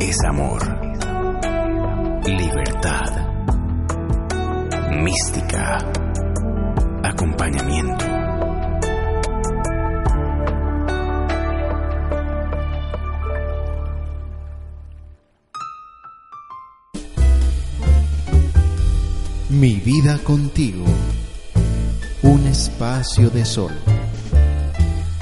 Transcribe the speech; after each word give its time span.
es 0.00 0.16
amor, 0.24 0.62
libertad, 2.24 3.10
mística, 5.02 5.78
acompañamiento. 7.02 8.04
Mi 19.50 19.74
vida 19.80 20.18
contigo. 20.22 20.84
Un 22.22 22.46
espacio 22.46 23.30
de 23.30 23.44
sol. 23.44 23.72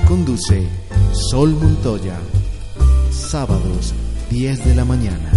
Conduce 0.07 0.69
Sol 1.13 1.51
Montoya. 1.55 2.19
Sábados 3.11 3.95
10 4.31 4.65
de 4.65 4.75
la 4.75 4.85
mañana. 4.85 5.31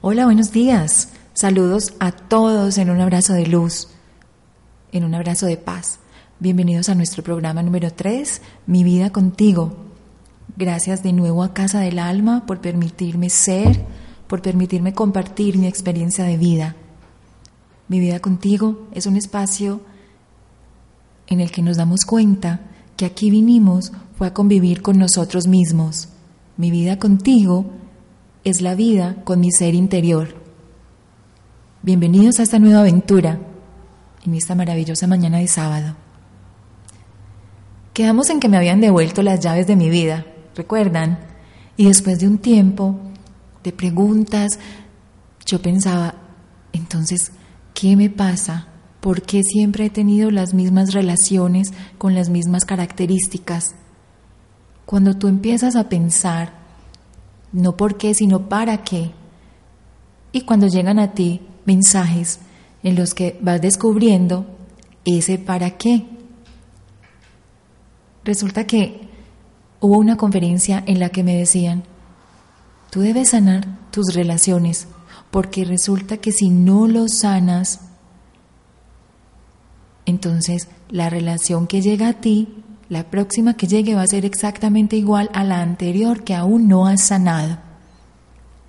Hola, 0.00 0.24
buenos 0.24 0.52
días. 0.52 1.10
Saludos 1.34 1.92
a 2.00 2.12
todos 2.12 2.78
en 2.78 2.88
un 2.88 3.00
abrazo 3.00 3.34
de 3.34 3.46
luz, 3.46 3.88
en 4.90 5.04
un 5.04 5.14
abrazo 5.14 5.44
de 5.46 5.58
paz. 5.58 5.98
Bienvenidos 6.38 6.88
a 6.88 6.94
nuestro 6.94 7.22
programa 7.22 7.62
número 7.62 7.92
3, 7.92 8.40
Mi 8.66 8.84
vida 8.84 9.10
contigo. 9.10 9.76
Gracias 10.56 11.02
de 11.02 11.12
nuevo 11.12 11.42
a 11.42 11.52
Casa 11.52 11.80
del 11.80 11.98
Alma 11.98 12.46
por 12.46 12.62
permitirme 12.62 13.28
ser, 13.28 13.84
por 14.26 14.40
permitirme 14.40 14.94
compartir 14.94 15.58
mi 15.58 15.66
experiencia 15.66 16.24
de 16.24 16.38
vida. 16.38 16.76
Mi 17.90 17.98
vida 17.98 18.20
contigo 18.20 18.86
es 18.92 19.06
un 19.06 19.16
espacio 19.16 19.80
en 21.26 21.40
el 21.40 21.50
que 21.50 21.60
nos 21.60 21.76
damos 21.76 22.02
cuenta 22.06 22.60
que 22.96 23.04
aquí 23.04 23.32
vinimos 23.32 23.90
fue 24.16 24.28
a 24.28 24.32
convivir 24.32 24.80
con 24.80 24.96
nosotros 24.96 25.48
mismos. 25.48 26.08
Mi 26.56 26.70
vida 26.70 27.00
contigo 27.00 27.66
es 28.44 28.60
la 28.60 28.76
vida 28.76 29.16
con 29.24 29.40
mi 29.40 29.50
ser 29.50 29.74
interior. 29.74 30.36
Bienvenidos 31.82 32.38
a 32.38 32.44
esta 32.44 32.60
nueva 32.60 32.82
aventura 32.82 33.40
en 34.24 34.34
esta 34.36 34.54
maravillosa 34.54 35.08
mañana 35.08 35.38
de 35.38 35.48
sábado. 35.48 35.96
Quedamos 37.92 38.30
en 38.30 38.38
que 38.38 38.48
me 38.48 38.56
habían 38.56 38.80
devuelto 38.80 39.20
las 39.24 39.40
llaves 39.40 39.66
de 39.66 39.74
mi 39.74 39.90
vida, 39.90 40.26
¿recuerdan? 40.54 41.18
Y 41.76 41.86
después 41.86 42.20
de 42.20 42.28
un 42.28 42.38
tiempo 42.38 43.00
de 43.64 43.72
preguntas, 43.72 44.60
yo 45.44 45.60
pensaba, 45.60 46.14
entonces, 46.72 47.32
¿qué 47.80 47.96
me 47.96 48.10
pasa? 48.10 48.66
¿Por 49.00 49.22
qué 49.22 49.42
siempre 49.42 49.86
he 49.86 49.90
tenido 49.90 50.30
las 50.30 50.52
mismas 50.52 50.92
relaciones 50.92 51.72
con 51.96 52.14
las 52.14 52.28
mismas 52.28 52.64
características? 52.64 53.74
Cuando 54.84 55.14
tú 55.14 55.28
empiezas 55.28 55.76
a 55.76 55.88
pensar, 55.88 56.52
no 57.52 57.76
por 57.76 57.96
qué, 57.96 58.12
sino 58.12 58.48
para 58.48 58.82
qué, 58.82 59.12
y 60.32 60.42
cuando 60.42 60.66
llegan 60.66 60.98
a 60.98 61.12
ti 61.12 61.40
mensajes 61.64 62.40
en 62.82 62.96
los 62.96 63.14
que 63.14 63.38
vas 63.40 63.60
descubriendo 63.62 64.46
ese 65.04 65.38
para 65.38 65.70
qué, 65.78 66.06
Resulta 68.22 68.66
que 68.66 69.08
hubo 69.80 69.96
una 69.96 70.16
conferencia 70.16 70.82
en 70.86 71.00
la 71.00 71.08
que 71.08 71.24
me 71.24 71.36
decían, 71.36 71.84
tú 72.90 73.00
debes 73.00 73.30
sanar 73.30 73.66
tus 73.90 74.14
relaciones, 74.14 74.86
porque 75.30 75.64
resulta 75.64 76.16
que 76.16 76.32
si 76.32 76.50
no 76.50 76.88
los 76.88 77.18
sanas, 77.18 77.80
entonces 80.06 80.68
la 80.88 81.08
relación 81.08 81.66
que 81.66 81.82
llega 81.82 82.08
a 82.08 82.14
ti, 82.14 82.48
la 82.88 83.10
próxima 83.10 83.54
que 83.54 83.68
llegue 83.68 83.94
va 83.94 84.02
a 84.02 84.08
ser 84.08 84.24
exactamente 84.24 84.96
igual 84.96 85.30
a 85.32 85.44
la 85.44 85.60
anterior 85.60 86.24
que 86.24 86.34
aún 86.34 86.66
no 86.66 86.86
has 86.86 87.02
sanado. 87.02 87.58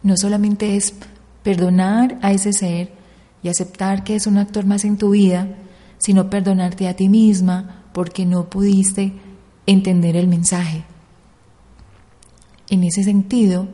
No 0.04 0.18
solamente 0.18 0.76
es 0.76 0.94
perdonar 1.42 2.20
a 2.22 2.32
ese 2.32 2.54
ser 2.54 2.94
y 3.42 3.50
aceptar 3.50 4.04
que 4.04 4.16
es 4.16 4.28
un 4.28 4.38
actor 4.38 4.66
más 4.66 4.86
en 4.86 4.98
tu 4.98 5.12
vida, 5.12 5.48
sino 5.98 6.30
perdonarte 6.30 6.88
a 6.88 6.96
ti 6.96 7.10
misma 7.10 7.86
porque 7.94 8.26
no 8.26 8.50
pudiste 8.50 9.14
entender 9.66 10.16
el 10.16 10.28
mensaje. 10.28 10.84
En 12.70 12.84
ese 12.84 13.04
sentido, 13.04 13.68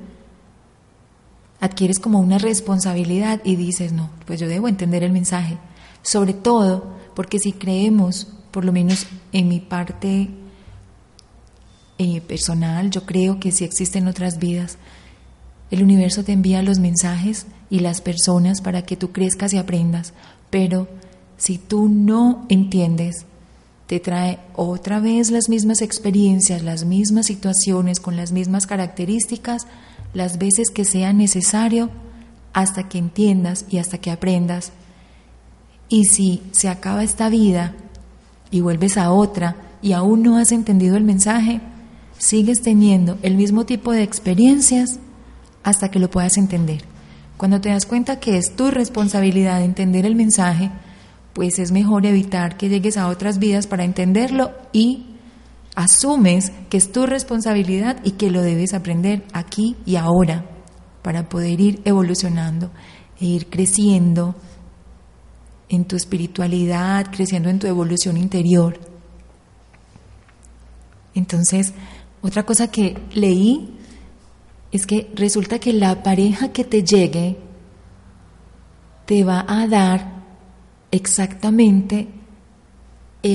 adquieres 1.59 1.99
como 1.99 2.19
una 2.19 2.37
responsabilidad 2.37 3.41
y 3.43 3.55
dices, 3.55 3.93
no, 3.93 4.09
pues 4.25 4.39
yo 4.39 4.47
debo 4.47 4.67
entender 4.67 5.03
el 5.03 5.11
mensaje. 5.11 5.57
Sobre 6.01 6.33
todo 6.33 6.85
porque 7.15 7.39
si 7.39 7.51
creemos, 7.51 8.27
por 8.51 8.63
lo 8.63 8.71
menos 8.71 9.07
en 9.31 9.47
mi 9.47 9.59
parte 9.59 10.29
eh, 11.97 12.21
personal, 12.21 12.91
yo 12.91 13.05
creo 13.05 13.39
que 13.39 13.51
si 13.51 13.63
existen 13.63 14.07
otras 14.07 14.37
vidas, 14.39 14.77
el 15.71 15.83
universo 15.83 16.23
te 16.23 16.31
envía 16.31 16.61
los 16.61 16.79
mensajes 16.79 17.47
y 17.69 17.79
las 17.79 18.01
personas 18.01 18.61
para 18.61 18.83
que 18.83 18.95
tú 18.95 19.11
crezcas 19.11 19.53
y 19.53 19.57
aprendas. 19.57 20.13
Pero 20.49 20.87
si 21.37 21.57
tú 21.57 21.89
no 21.89 22.45
entiendes 22.49 23.25
te 23.87 24.01
trae 24.01 24.39
otra 24.53 24.99
vez 24.99 25.31
las 25.31 25.47
mismas 25.47 25.81
experiencias, 25.81 26.61
las 26.61 26.83
mismas 26.83 27.27
situaciones, 27.27 28.01
con 28.01 28.17
las 28.17 28.33
mismas 28.33 28.67
características, 28.67 29.65
las 30.13 30.37
veces 30.37 30.69
que 30.69 30.85
sea 30.85 31.13
necesario, 31.13 31.89
hasta 32.53 32.89
que 32.89 32.97
entiendas 32.97 33.65
y 33.69 33.77
hasta 33.77 33.99
que 33.99 34.11
aprendas. 34.11 34.71
Y 35.89 36.05
si 36.05 36.41
se 36.51 36.69
acaba 36.69 37.03
esta 37.03 37.29
vida 37.29 37.75
y 38.49 38.61
vuelves 38.61 38.97
a 38.97 39.11
otra 39.11 39.55
y 39.81 39.93
aún 39.93 40.23
no 40.23 40.37
has 40.37 40.51
entendido 40.51 40.97
el 40.97 41.03
mensaje, 41.03 41.61
sigues 42.17 42.61
teniendo 42.61 43.17
el 43.21 43.35
mismo 43.35 43.65
tipo 43.65 43.91
de 43.91 44.03
experiencias 44.03 44.99
hasta 45.63 45.91
que 45.91 45.99
lo 45.99 46.09
puedas 46.09 46.37
entender. 46.37 46.83
Cuando 47.37 47.61
te 47.61 47.69
das 47.69 47.85
cuenta 47.85 48.19
que 48.19 48.37
es 48.37 48.55
tu 48.55 48.71
responsabilidad 48.71 49.63
entender 49.63 50.05
el 50.05 50.15
mensaje, 50.15 50.71
pues 51.33 51.59
es 51.59 51.71
mejor 51.71 52.05
evitar 52.07 52.57
que 52.57 52.69
llegues 52.69 52.97
a 52.97 53.07
otras 53.07 53.37
vidas 53.37 53.67
para 53.67 53.83
entenderlo 53.83 54.51
y 54.73 55.16
asumes 55.77 56.51
que 56.69 56.77
es 56.77 56.91
tu 56.91 57.05
responsabilidad 57.05 57.97
y 58.03 58.13
que 58.13 58.31
lo 58.31 58.41
debes 58.41 58.73
aprender 58.73 59.23
aquí 59.31 59.75
y 59.85 59.95
ahora 59.95 60.43
para 61.03 61.29
poder 61.29 61.61
ir 61.61 61.81
evolucionando 61.85 62.71
e 63.21 63.25
ir 63.25 63.47
creciendo 63.47 64.33
en 65.69 65.85
tu 65.85 65.95
espiritualidad, 65.95 67.11
creciendo 67.11 67.49
en 67.49 67.59
tu 67.59 67.67
evolución 67.67 68.17
interior. 68.17 68.79
Entonces, 71.13 71.73
otra 72.23 72.43
cosa 72.43 72.71
que 72.71 72.97
leí 73.13 73.77
es 74.71 74.87
que 74.87 75.11
resulta 75.13 75.59
que 75.59 75.73
la 75.73 76.01
pareja 76.01 76.51
que 76.51 76.63
te 76.63 76.83
llegue 76.83 77.37
te 79.05 79.23
va 79.23 79.45
a 79.47 79.67
dar 79.67 80.23
exactamente 80.89 82.16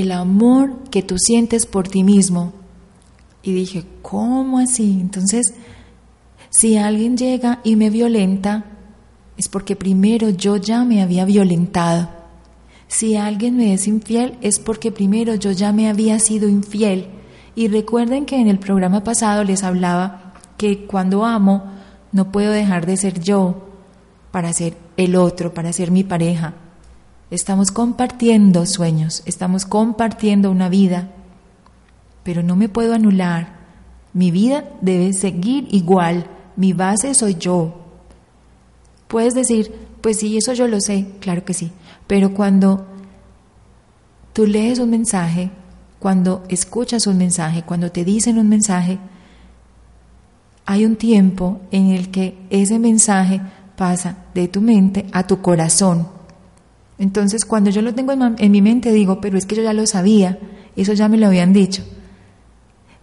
el 0.00 0.12
amor 0.12 0.84
que 0.90 1.02
tú 1.02 1.18
sientes 1.18 1.66
por 1.66 1.88
ti 1.88 2.04
mismo. 2.04 2.52
Y 3.42 3.52
dije, 3.52 3.84
¿cómo 4.02 4.58
así? 4.58 4.98
Entonces, 5.00 5.54
si 6.50 6.76
alguien 6.76 7.16
llega 7.16 7.60
y 7.64 7.76
me 7.76 7.90
violenta, 7.90 8.64
es 9.36 9.48
porque 9.48 9.74
primero 9.74 10.30
yo 10.30 10.56
ya 10.56 10.84
me 10.84 11.02
había 11.02 11.24
violentado. 11.24 12.08
Si 12.86 13.16
alguien 13.16 13.56
me 13.56 13.72
es 13.72 13.88
infiel, 13.88 14.36
es 14.42 14.58
porque 14.58 14.92
primero 14.92 15.34
yo 15.34 15.50
ya 15.50 15.72
me 15.72 15.88
había 15.88 16.18
sido 16.18 16.48
infiel. 16.48 17.08
Y 17.54 17.68
recuerden 17.68 18.26
que 18.26 18.36
en 18.38 18.48
el 18.48 18.58
programa 18.58 19.02
pasado 19.02 19.44
les 19.44 19.62
hablaba 19.62 20.34
que 20.56 20.86
cuando 20.86 21.24
amo, 21.24 21.64
no 22.12 22.30
puedo 22.30 22.52
dejar 22.52 22.86
de 22.86 22.96
ser 22.96 23.20
yo 23.20 23.68
para 24.30 24.52
ser 24.52 24.76
el 24.96 25.16
otro, 25.16 25.52
para 25.52 25.72
ser 25.72 25.90
mi 25.90 26.04
pareja. 26.04 26.54
Estamos 27.32 27.70
compartiendo 27.70 28.66
sueños, 28.66 29.22
estamos 29.24 29.64
compartiendo 29.64 30.50
una 30.50 30.68
vida, 30.68 31.08
pero 32.24 32.42
no 32.42 32.56
me 32.56 32.68
puedo 32.68 32.92
anular. 32.92 33.54
Mi 34.12 34.30
vida 34.30 34.64
debe 34.82 35.14
seguir 35.14 35.66
igual, 35.70 36.26
mi 36.56 36.74
base 36.74 37.14
soy 37.14 37.36
yo. 37.36 37.86
Puedes 39.08 39.32
decir, 39.32 39.74
pues 40.02 40.18
sí, 40.18 40.36
eso 40.36 40.52
yo 40.52 40.68
lo 40.68 40.78
sé, 40.82 41.06
claro 41.20 41.42
que 41.42 41.54
sí, 41.54 41.72
pero 42.06 42.34
cuando 42.34 42.86
tú 44.34 44.46
lees 44.46 44.78
un 44.78 44.90
mensaje, 44.90 45.50
cuando 46.00 46.44
escuchas 46.50 47.06
un 47.06 47.16
mensaje, 47.16 47.62
cuando 47.62 47.90
te 47.90 48.04
dicen 48.04 48.36
un 48.36 48.50
mensaje, 48.50 48.98
hay 50.66 50.84
un 50.84 50.96
tiempo 50.96 51.62
en 51.70 51.92
el 51.92 52.10
que 52.10 52.36
ese 52.50 52.78
mensaje 52.78 53.40
pasa 53.74 54.18
de 54.34 54.48
tu 54.48 54.60
mente 54.60 55.06
a 55.12 55.26
tu 55.26 55.40
corazón. 55.40 56.11
Entonces, 56.98 57.44
cuando 57.44 57.70
yo 57.70 57.82
lo 57.82 57.94
tengo 57.94 58.12
en, 58.12 58.52
mi 58.52 58.62
mente, 58.62 58.92
digo, 58.92 59.20
pero 59.20 59.36
es 59.36 59.46
que 59.46 59.56
yo 59.56 59.62
ya 59.62 59.72
lo 59.72 59.86
sabía, 59.86 60.38
eso 60.76 60.92
ya 60.92 61.08
me 61.08 61.16
lo 61.16 61.26
habían 61.26 61.52
dicho. 61.52 61.82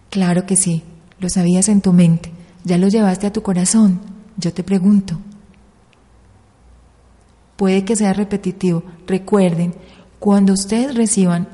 Claro 0.08 0.46
que 0.46 0.56
sí, 0.56 0.82
lo 1.18 1.28
sabías 1.28 1.68
en 1.68 1.80
tu 1.80 1.92
mente, 1.92 2.32
ya 2.64 2.78
lo 2.78 2.88
llevaste 2.88 3.26
a 3.26 3.32
tu 3.32 3.42
corazón. 3.42 4.00
Yo 4.36 4.52
te 4.52 4.62
pregunto, 4.62 5.18
puede 7.56 7.84
que 7.84 7.96
sea 7.96 8.12
repetitivo. 8.12 8.82
Recuerden, 9.06 9.74
cuando 10.18 10.54
ustedes 10.54 10.94
reciban 10.94 11.48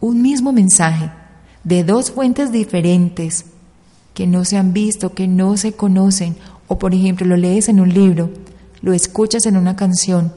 un 0.00 0.22
mismo 0.22 0.52
mensaje 0.52 1.10
de 1.64 1.84
dos 1.84 2.10
fuentes 2.10 2.52
diferentes, 2.52 3.46
que 4.14 4.26
no 4.26 4.44
se 4.44 4.56
han 4.56 4.72
visto, 4.72 5.14
que 5.14 5.26
no 5.26 5.56
se 5.56 5.72
conocen, 5.72 6.36
o 6.68 6.78
por 6.78 6.94
ejemplo 6.94 7.26
lo 7.26 7.36
lees 7.36 7.68
en 7.68 7.80
un 7.80 7.92
libro, 7.92 8.30
lo 8.82 8.92
escuchas 8.92 9.46
en 9.46 9.56
una 9.56 9.76
canción, 9.76 10.32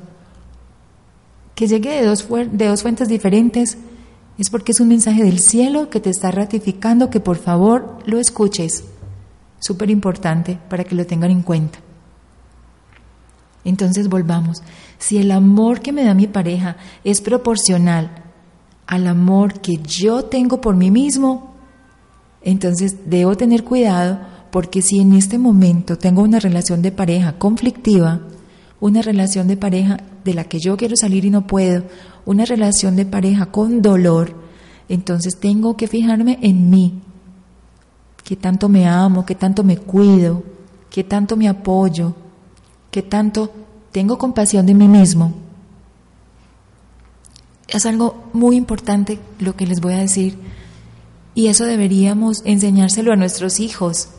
que 1.55 1.67
llegue 1.67 1.89
de 1.89 2.05
dos, 2.05 2.27
de 2.51 2.67
dos 2.67 2.81
fuentes 2.81 3.07
diferentes, 3.07 3.77
es 4.37 4.49
porque 4.49 4.73
es 4.73 4.79
un 4.81 4.89
mensaje 4.89 5.23
del 5.23 5.39
cielo 5.39 5.89
que 5.89 6.01
te 6.01 6.09
está 6.09 6.29
ratificando 6.29 7.09
que 7.09 7.21
por 7.21 7.37
favor 7.37 7.99
lo 8.05 8.19
escuches. 8.19 8.83
Súper 9.59 9.89
importante 9.89 10.59
para 10.69 10.83
que 10.83 10.95
lo 10.95 11.05
tengan 11.05 11.31
en 11.31 11.41
cuenta. 11.41 11.79
Entonces 13.63 14.09
volvamos. 14.09 14.61
Si 14.99 15.17
el 15.17 15.31
amor 15.31 15.79
que 15.79 15.93
me 15.93 16.03
da 16.03 16.13
mi 16.13 16.27
pareja 16.27 16.75
es 17.03 17.21
proporcional 17.21 18.23
al 18.85 19.07
amor 19.07 19.61
que 19.61 19.77
yo 19.77 20.25
tengo 20.25 20.61
por 20.61 20.75
mí 20.75 20.91
mismo, 20.91 21.55
entonces 22.41 23.09
debo 23.09 23.35
tener 23.35 23.63
cuidado 23.63 24.19
porque 24.51 24.81
si 24.81 24.99
en 24.99 25.13
este 25.13 25.37
momento 25.37 25.97
tengo 25.97 26.21
una 26.21 26.39
relación 26.39 26.81
de 26.81 26.91
pareja 26.91 27.37
conflictiva, 27.39 28.21
una 28.79 29.01
relación 29.01 29.47
de 29.47 29.57
pareja 29.57 29.97
de 30.25 30.33
la 30.33 30.43
que 30.43 30.59
yo 30.59 30.75
quiero 30.75 30.97
salir 30.97 31.23
y 31.23 31.29
no 31.29 31.47
puedo, 31.47 31.83
una 32.25 32.43
relación 32.43 32.95
de 32.95 33.05
pareja 33.05 33.45
con 33.45 33.81
dolor, 33.81 34.35
entonces 34.89 35.39
tengo 35.39 35.77
que 35.77 35.87
fijarme 35.87 36.39
en 36.41 36.69
mí, 36.69 37.01
qué 38.23 38.35
tanto 38.35 38.67
me 38.67 38.87
amo, 38.87 39.25
qué 39.25 39.35
tanto 39.35 39.63
me 39.63 39.77
cuido, 39.77 40.43
qué 40.89 41.03
tanto 41.03 41.37
me 41.37 41.47
apoyo, 41.47 42.15
qué 42.91 43.03
tanto 43.03 43.51
tengo 43.91 44.17
compasión 44.17 44.65
de 44.65 44.73
mí 44.73 44.87
mismo. 44.87 45.33
Es 47.67 47.85
algo 47.85 48.29
muy 48.33 48.55
importante 48.55 49.19
lo 49.39 49.55
que 49.55 49.67
les 49.67 49.79
voy 49.79 49.93
a 49.93 49.99
decir 49.99 50.37
y 51.35 51.47
eso 51.47 51.65
deberíamos 51.65 52.41
enseñárselo 52.45 53.11
a 53.11 53.17
nuestros 53.17 53.59
hijos. 53.59 54.09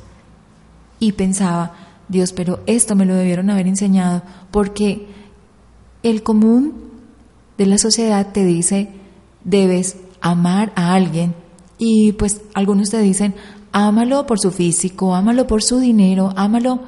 Y 1.00 1.12
pensaba, 1.12 1.75
Dios, 2.09 2.32
pero 2.32 2.61
esto 2.67 2.94
me 2.94 3.06
lo 3.06 3.14
debieron 3.14 3.50
haber 3.50 3.67
enseñado, 3.67 4.23
porque 4.50 5.09
el 6.11 6.23
común 6.23 6.73
de 7.58 7.67
la 7.67 7.79
sociedad 7.79 8.32
te 8.32 8.44
dice, 8.44 8.91
debes 9.44 9.97
amar 10.20 10.73
a 10.76 10.94
alguien. 10.94 11.35
Y 11.79 12.12
pues 12.12 12.43
algunos 12.55 12.91
te 12.91 13.00
dicen, 13.00 13.35
ámalo 13.73 14.26
por 14.26 14.38
su 14.38 14.53
físico, 14.53 15.14
ámalo 15.14 15.47
por 15.47 15.62
su 15.62 15.81
dinero, 15.81 16.32
ámalo 16.37 16.81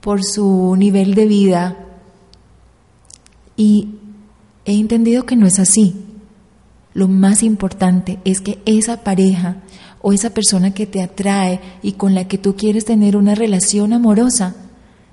por 0.00 0.22
su 0.22 0.76
nivel 0.76 1.14
de 1.14 1.26
vida. 1.26 1.76
Y 3.56 3.94
he 4.64 4.74
entendido 4.74 5.24
que 5.24 5.36
no 5.36 5.46
es 5.46 5.58
así. 5.58 5.96
Lo 6.92 7.08
más 7.08 7.42
importante 7.42 8.18
es 8.24 8.42
que 8.42 8.60
esa 8.66 9.02
pareja 9.02 9.62
o 10.02 10.12
esa 10.12 10.30
persona 10.30 10.74
que 10.74 10.86
te 10.86 11.02
atrae 11.02 11.60
y 11.82 11.92
con 11.92 12.14
la 12.14 12.28
que 12.28 12.36
tú 12.36 12.54
quieres 12.54 12.84
tener 12.84 13.16
una 13.16 13.34
relación 13.34 13.94
amorosa 13.94 14.56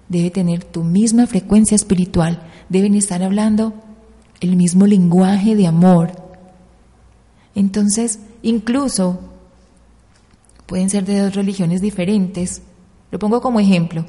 debe 0.09 0.31
tener 0.31 0.63
tu 0.63 0.83
misma 0.83 1.27
frecuencia 1.27 1.75
espiritual, 1.75 2.41
deben 2.69 2.95
estar 2.95 3.21
hablando 3.23 3.73
el 4.39 4.55
mismo 4.55 4.87
lenguaje 4.87 5.55
de 5.55 5.67
amor. 5.67 6.11
Entonces, 7.55 8.19
incluso 8.41 9.19
pueden 10.65 10.89
ser 10.89 11.05
de 11.05 11.19
dos 11.19 11.35
religiones 11.35 11.81
diferentes, 11.81 12.61
lo 13.11 13.19
pongo 13.19 13.41
como 13.41 13.59
ejemplo, 13.59 14.05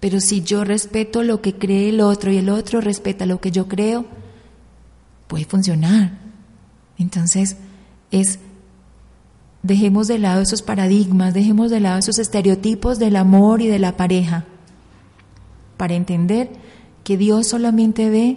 pero 0.00 0.20
si 0.20 0.42
yo 0.42 0.64
respeto 0.64 1.22
lo 1.24 1.42
que 1.42 1.54
cree 1.54 1.88
el 1.88 2.00
otro 2.00 2.30
y 2.30 2.36
el 2.36 2.50
otro 2.50 2.80
respeta 2.80 3.26
lo 3.26 3.40
que 3.40 3.50
yo 3.50 3.66
creo, 3.66 4.06
puede 5.26 5.44
funcionar. 5.44 6.18
Entonces, 6.98 7.56
es, 8.12 8.38
dejemos 9.62 10.06
de 10.06 10.20
lado 10.20 10.40
esos 10.40 10.62
paradigmas, 10.62 11.34
dejemos 11.34 11.70
de 11.70 11.80
lado 11.80 11.98
esos 11.98 12.18
estereotipos 12.18 13.00
del 13.00 13.16
amor 13.16 13.60
y 13.60 13.66
de 13.66 13.80
la 13.80 13.96
pareja, 13.96 14.44
para 15.76 15.94
entender 15.94 16.50
que 17.08 17.16
Dios 17.16 17.46
solamente 17.46 18.10
ve 18.10 18.36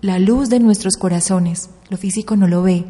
la 0.00 0.18
luz 0.18 0.48
de 0.48 0.58
nuestros 0.58 0.96
corazones, 0.96 1.68
lo 1.90 1.98
físico 1.98 2.34
no 2.34 2.48
lo 2.48 2.62
ve, 2.62 2.86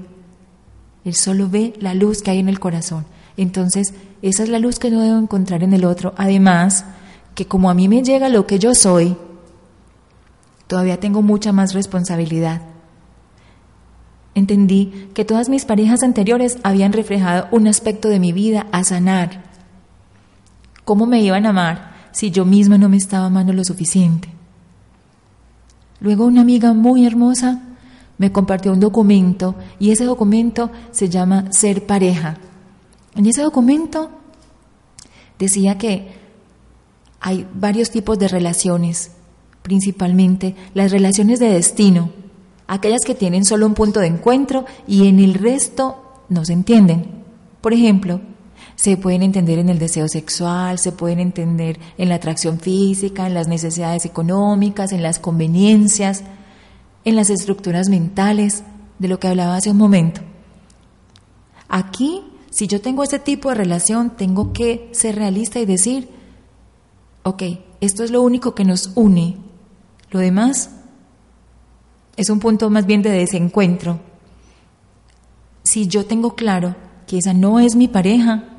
Él 1.05 1.17
solo 1.17 1.49
ve 1.51 1.75
la 1.81 1.95
luz 1.95 2.23
que 2.23 2.31
hay 2.31 2.39
en 2.39 2.49
el 2.49 2.61
corazón. 2.61 3.07
Entonces, 3.37 3.93
esa 4.23 4.45
es 4.45 4.49
la 4.51 4.61
luz 4.61 4.79
que 4.79 4.89
yo 4.89 5.01
debo 5.01 5.19
encontrar 5.19 5.65
en 5.65 5.73
el 5.73 5.85
otro. 5.85 6.15
Además, 6.17 6.85
que 7.35 7.45
como 7.47 7.71
a 7.71 7.75
mí 7.75 7.89
me 7.89 8.05
llega 8.05 8.29
lo 8.29 8.47
que 8.47 8.61
yo 8.61 8.73
soy, 8.77 9.17
todavía 10.69 11.01
tengo 11.01 11.23
mucha 11.23 11.51
más 11.51 11.75
responsabilidad 11.75 12.63
Entendí 14.37 15.09
que 15.13 15.25
todas 15.25 15.49
mis 15.49 15.65
parejas 15.65 16.05
anteriores 16.05 16.59
habían 16.63 16.93
reflejado 16.93 17.49
un 17.51 17.67
aspecto 17.67 18.09
de 18.09 18.21
mi 18.21 18.31
vida 18.31 18.69
a 18.71 18.85
sanar. 18.85 19.43
¿Cómo 20.85 21.07
me 21.07 21.21
iban 21.21 21.47
a 21.47 21.49
amar 21.49 21.97
si 22.13 22.31
yo 22.31 22.45
misma 22.45 22.79
no 22.79 22.89
me 22.89 22.97
estaba 22.97 23.27
amando 23.27 23.53
lo 23.53 23.65
suficiente? 23.65 24.36
Luego 26.01 26.27
una 26.27 26.43
amiga 26.43 26.73
muy 26.73 27.07
hermosa 27.07 27.63
me 28.19 28.33
compartió 28.33 28.73
un 28.73 28.81
documento 28.81 29.55
y 29.79 29.91
ese 29.91 30.05
documento 30.05 30.71
se 30.91 31.09
llama 31.09 31.53
Ser 31.53 31.87
pareja. 31.87 32.39
En 33.15 33.27
ese 33.27 33.43
documento 33.43 34.11
decía 35.39 35.79
que 35.79 36.15
hay 37.21 37.47
varios 37.55 37.91
tipos 37.91 38.19
de 38.19 38.29
relaciones, 38.29 39.13
principalmente 39.63 40.55
las 40.75 40.93
relaciones 40.93 41.41
de 41.41 41.49
destino, 41.49 42.11
aquellas 42.67 43.03
que 43.05 43.15
tienen 43.15 43.45
solo 43.45 43.67
un 43.67 43.75
punto 43.75 44.01
de 44.01 44.07
encuentro 44.07 44.65
y 44.87 45.09
en 45.09 45.19
el 45.19 45.35
resto 45.35 46.25
no 46.29 46.45
se 46.45 46.53
entienden. 46.53 47.25
Por 47.61 47.73
ejemplo, 47.73 48.21
se 48.77 48.97
pueden 48.97 49.23
entender 49.23 49.59
en 49.59 49.71
el 49.71 49.79
deseo 49.79 50.07
sexual, 50.09 50.79
se 50.79 50.93
pueden 50.93 51.19
entender 51.19 51.81
en 51.99 52.09
la 52.09 52.17
atracción 52.17 52.61
física, 52.61 53.27
en 53.27 53.35
las 53.35 53.49
necesidades 53.49 54.05
económicas, 54.05 54.93
en 54.93 55.03
las 55.03 55.19
conveniencias, 55.19 56.23
en 57.05 57.17
las 57.17 57.31
estructuras 57.31 57.89
mentales, 57.89 58.63
de 58.99 59.09
lo 59.09 59.19
que 59.19 59.29
hablaba 59.29 59.57
hace 59.57 59.71
un 59.71 59.77
momento. 59.77 60.21
Aquí, 61.69 62.23
si 62.51 62.67
yo 62.67 62.81
tengo 62.81 63.03
ese 63.03 63.19
tipo 63.19 63.49
de 63.49 63.57
relación, 63.57 64.11
tengo 64.11 64.53
que 64.53 64.89
ser 64.93 65.17
realista 65.17 65.59
y 65.59 65.67
decir, 65.67 66.09
ok, 67.23 67.43
esto 67.81 68.05
es 68.05 68.11
lo 68.11 68.23
único 68.23 68.55
que 68.55 68.65
nos 68.65 68.93
une, 68.95 69.37
lo 70.11 70.21
demás 70.21 70.71
es 72.17 72.31
un 72.31 72.41
punto 72.41 72.71
más 72.71 72.87
bien 72.87 73.03
de 73.03 73.11
desencuentro. 73.11 74.01
Si 75.63 75.87
yo 75.87 76.07
tengo 76.07 76.35
claro 76.35 76.75
que 77.07 77.19
esa 77.19 77.35
no 77.35 77.61
es 77.61 77.77
mi 77.77 77.89
pareja, 77.89 78.56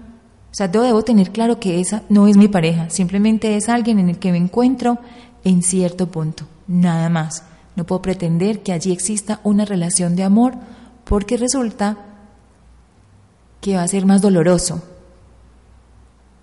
o 0.51 0.55
sea, 0.57 0.71
yo 0.71 0.81
debo 0.81 1.03
tener 1.03 1.31
claro 1.31 1.59
que 1.59 1.79
esa 1.79 2.03
no 2.09 2.27
es 2.27 2.37
mi 2.37 2.47
pareja, 2.47 2.89
simplemente 2.89 3.55
es 3.55 3.69
alguien 3.69 3.99
en 3.99 4.09
el 4.09 4.17
que 4.17 4.31
me 4.31 4.37
encuentro 4.37 4.97
en 5.43 5.61
cierto 5.61 6.07
punto, 6.07 6.45
nada 6.67 7.09
más. 7.09 7.43
No 7.75 7.85
puedo 7.85 8.01
pretender 8.01 8.63
que 8.63 8.73
allí 8.73 8.91
exista 8.91 9.39
una 9.43 9.65
relación 9.65 10.15
de 10.15 10.23
amor 10.23 10.55
porque 11.03 11.37
resulta 11.37 11.97
que 13.61 13.75
va 13.75 13.83
a 13.83 13.87
ser 13.87 14.05
más 14.05 14.21
doloroso. 14.21 14.81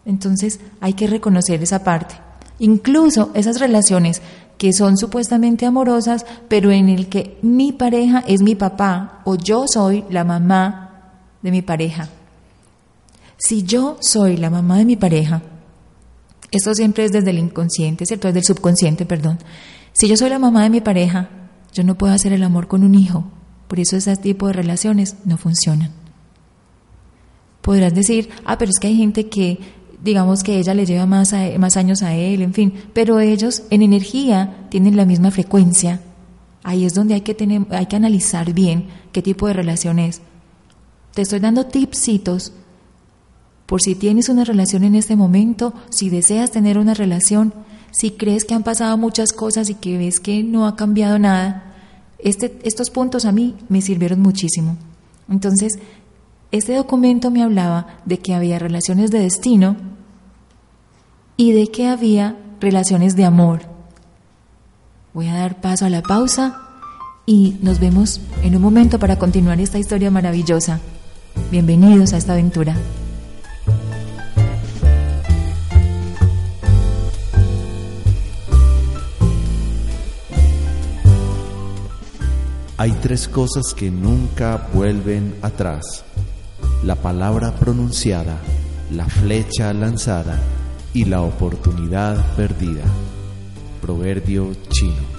Entonces 0.05 0.61
hay 0.81 0.93
que 0.93 1.07
reconocer 1.07 1.63
esa 1.63 1.83
parte. 1.83 2.15
Incluso 2.59 3.31
esas 3.35 3.59
relaciones 3.59 4.23
que 4.59 4.73
son 4.73 4.97
supuestamente 4.97 5.67
amorosas, 5.67 6.25
pero 6.49 6.71
en 6.71 6.89
el 6.89 7.09
que 7.09 7.39
mi 7.43 7.73
pareja 7.73 8.23
es 8.27 8.41
mi 8.43 8.55
papá 8.55 9.23
o 9.25 9.35
yo 9.35 9.65
soy 9.67 10.05
la 10.11 10.25
mamá 10.25 11.13
de 11.43 11.51
mi 11.51 11.63
pareja. 11.63 12.09
Si 13.47 13.63
yo 13.63 13.99
soy 14.01 14.39
la 14.39 14.49
mamá 14.49 14.79
de 14.79 14.87
mi 14.87 14.97
pareja, 14.97 15.43
esto 16.51 16.75
siempre 16.75 17.05
es 17.05 17.13
desde 17.13 17.29
el 17.29 17.39
inconsciente, 17.39 18.07
¿cierto? 18.07 18.29
Desde 18.29 18.39
el 18.39 18.47
subconsciente, 18.47 19.05
perdón. 19.05 19.39
Si 19.93 20.09
yo 20.09 20.17
soy 20.17 20.31
la 20.31 20.39
mamá 20.39 20.63
de 20.63 20.71
mi 20.71 20.81
pareja, 20.81 21.29
yo 21.71 21.85
no 21.85 21.99
puedo 21.99 22.15
hacer 22.15 22.33
el 22.33 22.43
amor 22.43 22.69
con 22.69 22.83
un 22.85 22.95
hijo. 22.95 23.25
Por 23.69 23.81
eso 23.81 23.99
ese 23.99 24.17
tipo 24.17 24.47
de 24.47 24.55
relaciones 24.55 25.17
no 25.27 25.37
funcionan. 25.37 25.91
Podrás 27.61 27.95
decir, 27.95 28.31
ah, 28.47 28.57
pero 28.57 28.71
es 28.71 28.79
que 28.79 28.87
hay 28.87 28.97
gente 28.97 29.29
que 29.29 29.59
digamos 30.03 30.43
que 30.43 30.59
ella 30.59 30.73
le 30.73 30.87
lleva 30.87 31.05
más, 31.05 31.35
años 31.35 32.03
a 32.03 32.15
él, 32.15 32.41
en 32.41 32.55
fin, 32.55 32.73
pero 32.95 33.21
ellos 33.21 33.65
en 33.69 33.83
energía 33.83 34.69
tienen 34.71 34.97
la 34.97 35.05
misma 35.05 35.31
frecuencia. 35.31 36.01
Ahí 36.63 36.87
es 36.87 36.95
donde 36.95 37.13
hay 37.13 37.21
que, 37.21 37.37
hay 37.73 37.87
que 37.87 37.97
analizar 37.97 38.55
bien 38.55 38.87
qué 39.13 39.21
tipo 39.21 39.49
de 39.49 39.53
relación 39.53 39.99
es. 39.99 40.23
Te 41.13 41.21
estoy 41.21 41.41
dando 41.41 41.67
tipsitos 41.67 42.55
por 43.67 43.81
si 43.81 43.95
tienes 43.95 44.29
una 44.29 44.45
relación 44.45 44.85
en 44.85 44.95
este 44.95 45.17
momento, 45.17 45.73
si 45.91 46.11
deseas 46.11 46.51
tener 46.51 46.79
una 46.79 46.95
relación, 46.95 47.55
si 47.91 48.11
crees 48.11 48.45
que 48.45 48.55
han 48.55 48.63
pasado 48.63 48.97
muchas 48.99 49.33
cosas 49.33 49.71
y 49.71 49.75
que 49.75 49.97
ves 49.97 50.21
que 50.21 50.43
no 50.43 50.67
ha 50.67 50.77
cambiado 50.77 51.19
nada. 51.19 51.75
Este, 52.19 52.59
estos 52.65 52.91
puntos 52.91 53.25
a 53.25 53.33
mí 53.33 53.55
me 53.69 53.81
sirvieron 53.81 54.21
muchísimo. 54.21 54.77
Entonces, 55.29 55.79
este 56.51 56.75
documento 56.75 57.31
me 57.31 57.43
hablaba 57.43 58.01
de 58.05 58.19
que 58.19 58.35
había 58.35 58.59
relaciones 58.59 59.11
de 59.11 59.21
destino 59.21 59.77
y 61.37 61.53
de 61.53 61.69
que 61.69 61.87
había 61.87 62.37
relaciones 62.61 63.17
de 63.17 63.25
amor. 63.25 63.63
Voy 65.13 65.29
a 65.29 65.35
dar 65.35 65.61
paso 65.61 65.85
a 65.87 65.91
la 65.91 66.03
pausa 66.03 66.61
y 67.27 67.57
nos 67.63 67.81
vemos 67.81 68.21
en 68.43 68.57
un 68.57 68.63
momento 68.63 68.99
para 68.99 69.19
continuar 69.19 69.61
esta 69.61 69.79
historia 69.79 70.11
maravillosa. 70.11 70.81
Bienvenidos 71.51 72.13
a 72.13 72.19
esta 72.19 72.33
aventura. 72.33 72.77
Hay 82.77 82.91
tres 82.91 83.29
cosas 83.29 83.73
que 83.73 83.89
nunca 83.89 84.69
vuelven 84.75 85.37
atrás. 85.43 86.05
La 86.83 86.97
palabra 86.97 87.55
pronunciada, 87.55 88.37
la 88.91 89.07
flecha 89.07 89.73
lanzada 89.73 90.41
y 90.93 91.05
la 91.05 91.23
oportunidad 91.23 92.35
perdida. 92.35 92.83
Proverbio 93.81 94.53
chino. 94.71 95.14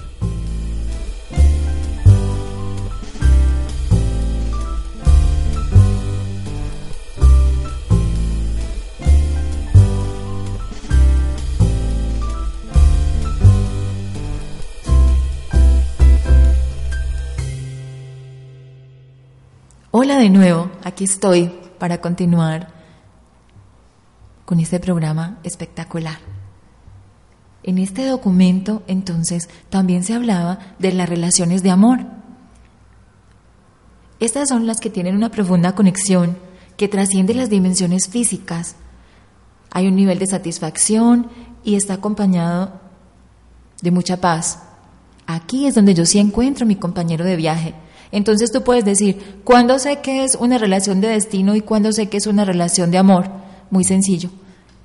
De 20.16 20.30
nuevo, 20.30 20.70
aquí 20.82 21.04
estoy 21.04 21.52
para 21.78 22.00
continuar 22.00 22.72
con 24.46 24.60
este 24.60 24.80
programa 24.80 25.38
espectacular. 25.42 26.16
En 27.62 27.76
este 27.76 28.06
documento, 28.06 28.82
entonces, 28.86 29.50
también 29.68 30.04
se 30.04 30.14
hablaba 30.14 30.58
de 30.78 30.92
las 30.92 31.06
relaciones 31.06 31.62
de 31.62 31.70
amor. 31.70 32.06
Estas 34.18 34.48
son 34.48 34.66
las 34.66 34.80
que 34.80 34.88
tienen 34.88 35.14
una 35.14 35.30
profunda 35.30 35.74
conexión 35.74 36.38
que 36.78 36.88
trasciende 36.88 37.34
las 37.34 37.50
dimensiones 37.50 38.08
físicas. 38.08 38.76
Hay 39.70 39.86
un 39.86 39.96
nivel 39.96 40.18
de 40.18 40.26
satisfacción 40.26 41.28
y 41.62 41.74
está 41.74 41.92
acompañado 41.92 42.80
de 43.82 43.90
mucha 43.90 44.16
paz. 44.16 44.62
Aquí 45.26 45.66
es 45.66 45.74
donde 45.74 45.92
yo 45.92 46.06
sí 46.06 46.18
encuentro 46.18 46.64
mi 46.64 46.76
compañero 46.76 47.22
de 47.22 47.36
viaje 47.36 47.74
entonces 48.12 48.52
tú 48.52 48.62
puedes 48.62 48.84
decir, 48.84 49.40
¿cuándo 49.44 49.78
sé 49.78 50.00
que 50.00 50.24
es 50.24 50.36
una 50.36 50.58
relación 50.58 51.00
de 51.00 51.08
destino 51.08 51.54
y 51.54 51.60
cuándo 51.60 51.92
sé 51.92 52.08
que 52.08 52.16
es 52.16 52.26
una 52.26 52.44
relación 52.44 52.90
de 52.90 52.98
amor? 52.98 53.30
Muy 53.70 53.84
sencillo. 53.84 54.30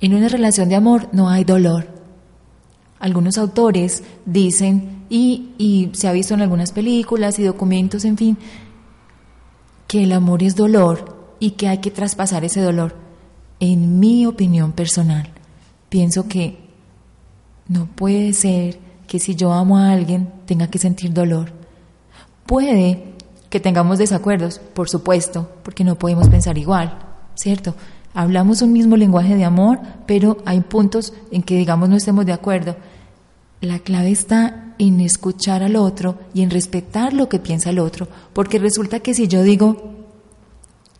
En 0.00 0.14
una 0.14 0.28
relación 0.28 0.68
de 0.68 0.74
amor 0.74 1.08
no 1.12 1.28
hay 1.28 1.44
dolor. 1.44 1.86
Algunos 2.98 3.38
autores 3.38 4.02
dicen, 4.26 5.02
y, 5.08 5.90
se 5.92 6.08
ha 6.08 6.12
visto 6.12 6.34
en 6.34 6.40
algunas 6.40 6.72
películas 6.72 7.38
y 7.38 7.42
documentos, 7.42 8.04
en 8.04 8.16
fin, 8.16 8.38
que 9.86 10.04
el 10.04 10.12
amor 10.12 10.42
es 10.42 10.56
dolor 10.56 11.36
y 11.38 11.50
que 11.50 11.68
hay 11.68 11.78
que 11.78 11.90
traspasar 11.90 12.44
ese 12.44 12.62
dolor. 12.62 12.96
En 13.60 14.00
mi 14.00 14.24
opinión 14.24 14.72
personal, 14.72 15.28
pienso 15.88 16.28
que 16.28 16.58
no 17.68 17.86
puede 17.86 18.32
ser 18.32 18.80
que 19.06 19.18
si 19.18 19.34
yo 19.34 19.52
amo 19.52 19.76
a 19.76 19.92
alguien 19.92 20.32
tenga 20.46 20.68
que 20.68 20.78
sentir 20.78 21.12
dolor. 21.12 21.52
Puede 22.46 23.11
que 23.52 23.60
tengamos 23.60 23.98
desacuerdos, 23.98 24.62
por 24.72 24.88
supuesto, 24.88 25.46
porque 25.62 25.84
no 25.84 25.96
podemos 25.96 26.30
pensar 26.30 26.56
igual, 26.56 26.98
¿cierto? 27.34 27.74
Hablamos 28.14 28.62
un 28.62 28.72
mismo 28.72 28.96
lenguaje 28.96 29.36
de 29.36 29.44
amor, 29.44 29.78
pero 30.06 30.38
hay 30.46 30.62
puntos 30.62 31.12
en 31.30 31.42
que 31.42 31.58
digamos 31.58 31.90
no 31.90 31.96
estemos 31.96 32.24
de 32.24 32.32
acuerdo. 32.32 32.76
La 33.60 33.78
clave 33.78 34.10
está 34.10 34.74
en 34.78 35.00
escuchar 35.00 35.62
al 35.62 35.76
otro 35.76 36.18
y 36.32 36.40
en 36.40 36.48
respetar 36.48 37.12
lo 37.12 37.28
que 37.28 37.40
piensa 37.40 37.68
el 37.68 37.78
otro, 37.78 38.08
porque 38.32 38.58
resulta 38.58 39.00
que 39.00 39.12
si 39.12 39.28
yo 39.28 39.42
digo, 39.42 39.96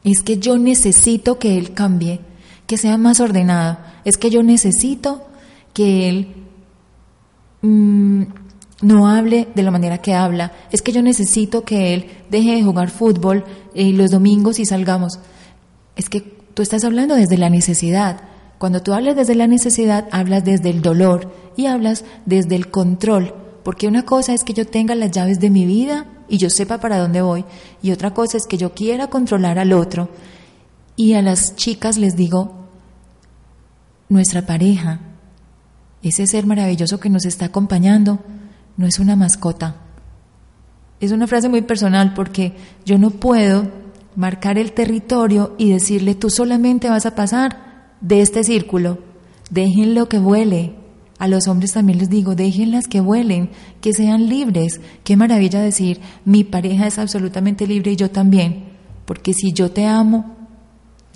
es 0.04 0.22
que 0.22 0.36
yo 0.36 0.58
necesito 0.58 1.38
que 1.38 1.56
él 1.56 1.72
cambie, 1.72 2.20
que 2.66 2.76
sea 2.76 2.98
más 2.98 3.18
ordenado, 3.20 3.78
es 4.04 4.18
que 4.18 4.28
yo 4.28 4.42
necesito 4.42 5.22
que 5.72 6.10
él 6.10 6.34
mm, 7.62 8.24
no 8.82 9.08
hable 9.08 9.48
de 9.54 9.62
la 9.62 9.70
manera 9.70 9.98
que 9.98 10.12
habla. 10.12 10.52
Es 10.70 10.82
que 10.82 10.92
yo 10.92 11.02
necesito 11.02 11.64
que 11.64 11.94
él 11.94 12.10
deje 12.30 12.56
de 12.56 12.62
jugar 12.62 12.90
fútbol 12.90 13.44
eh, 13.74 13.92
los 13.92 14.10
domingos 14.10 14.58
y 14.58 14.66
salgamos. 14.66 15.20
Es 15.96 16.08
que 16.08 16.20
tú 16.20 16.62
estás 16.62 16.84
hablando 16.84 17.14
desde 17.14 17.38
la 17.38 17.48
necesidad. 17.48 18.20
Cuando 18.58 18.82
tú 18.82 18.92
hablas 18.92 19.16
desde 19.16 19.34
la 19.34 19.46
necesidad, 19.46 20.08
hablas 20.10 20.44
desde 20.44 20.70
el 20.70 20.82
dolor 20.82 21.32
y 21.56 21.66
hablas 21.66 22.04
desde 22.26 22.56
el 22.56 22.70
control. 22.70 23.34
Porque 23.62 23.86
una 23.86 24.04
cosa 24.04 24.34
es 24.34 24.44
que 24.44 24.52
yo 24.52 24.66
tenga 24.66 24.94
las 24.94 25.12
llaves 25.12 25.38
de 25.38 25.50
mi 25.50 25.64
vida 25.64 26.06
y 26.28 26.38
yo 26.38 26.50
sepa 26.50 26.78
para 26.78 26.98
dónde 26.98 27.22
voy. 27.22 27.44
Y 27.82 27.92
otra 27.92 28.12
cosa 28.12 28.36
es 28.36 28.46
que 28.46 28.58
yo 28.58 28.74
quiera 28.74 29.06
controlar 29.06 29.58
al 29.58 29.72
otro. 29.72 30.08
Y 30.96 31.14
a 31.14 31.22
las 31.22 31.54
chicas 31.56 31.98
les 31.98 32.16
digo, 32.16 32.66
nuestra 34.08 34.44
pareja, 34.44 35.00
ese 36.02 36.26
ser 36.26 36.46
maravilloso 36.46 36.98
que 36.98 37.08
nos 37.08 37.24
está 37.24 37.46
acompañando, 37.46 38.18
no 38.76 38.86
es 38.86 38.98
una 38.98 39.16
mascota. 39.16 39.76
Es 41.00 41.12
una 41.12 41.26
frase 41.26 41.48
muy 41.48 41.62
personal 41.62 42.14
porque 42.14 42.54
yo 42.84 42.98
no 42.98 43.10
puedo 43.10 43.70
marcar 44.14 44.58
el 44.58 44.72
territorio 44.72 45.54
y 45.58 45.70
decirle 45.70 46.14
tú 46.14 46.30
solamente 46.30 46.88
vas 46.88 47.06
a 47.06 47.14
pasar 47.14 47.94
de 48.00 48.20
este 48.20 48.44
círculo. 48.44 48.98
Déjenlo 49.50 50.08
que 50.08 50.18
vuele. 50.18 50.76
A 51.18 51.28
los 51.28 51.46
hombres 51.46 51.72
también 51.72 51.98
les 51.98 52.10
digo, 52.10 52.34
déjenlas 52.34 52.88
que 52.88 53.00
vuelen, 53.00 53.50
que 53.80 53.92
sean 53.92 54.28
libres. 54.28 54.80
Qué 55.04 55.16
maravilla 55.16 55.60
decir, 55.60 56.00
mi 56.24 56.42
pareja 56.42 56.86
es 56.86 56.98
absolutamente 56.98 57.66
libre 57.66 57.92
y 57.92 57.96
yo 57.96 58.10
también. 58.10 58.72
Porque 59.04 59.32
si 59.32 59.52
yo 59.52 59.70
te 59.70 59.86
amo, 59.86 60.36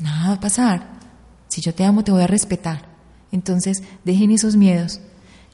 nada 0.01 0.29
va 0.29 0.35
a 0.35 0.41
pasar. 0.41 0.97
Si 1.49 1.61
yo 1.61 1.75
te 1.75 1.85
amo, 1.85 2.05
te 2.05 2.13
voy 2.13 2.23
a 2.23 2.29
respetar. 2.29 2.89
Entonces, 3.33 3.83
dejen 4.05 4.31
esos 4.31 4.57
miedos. 4.57 5.01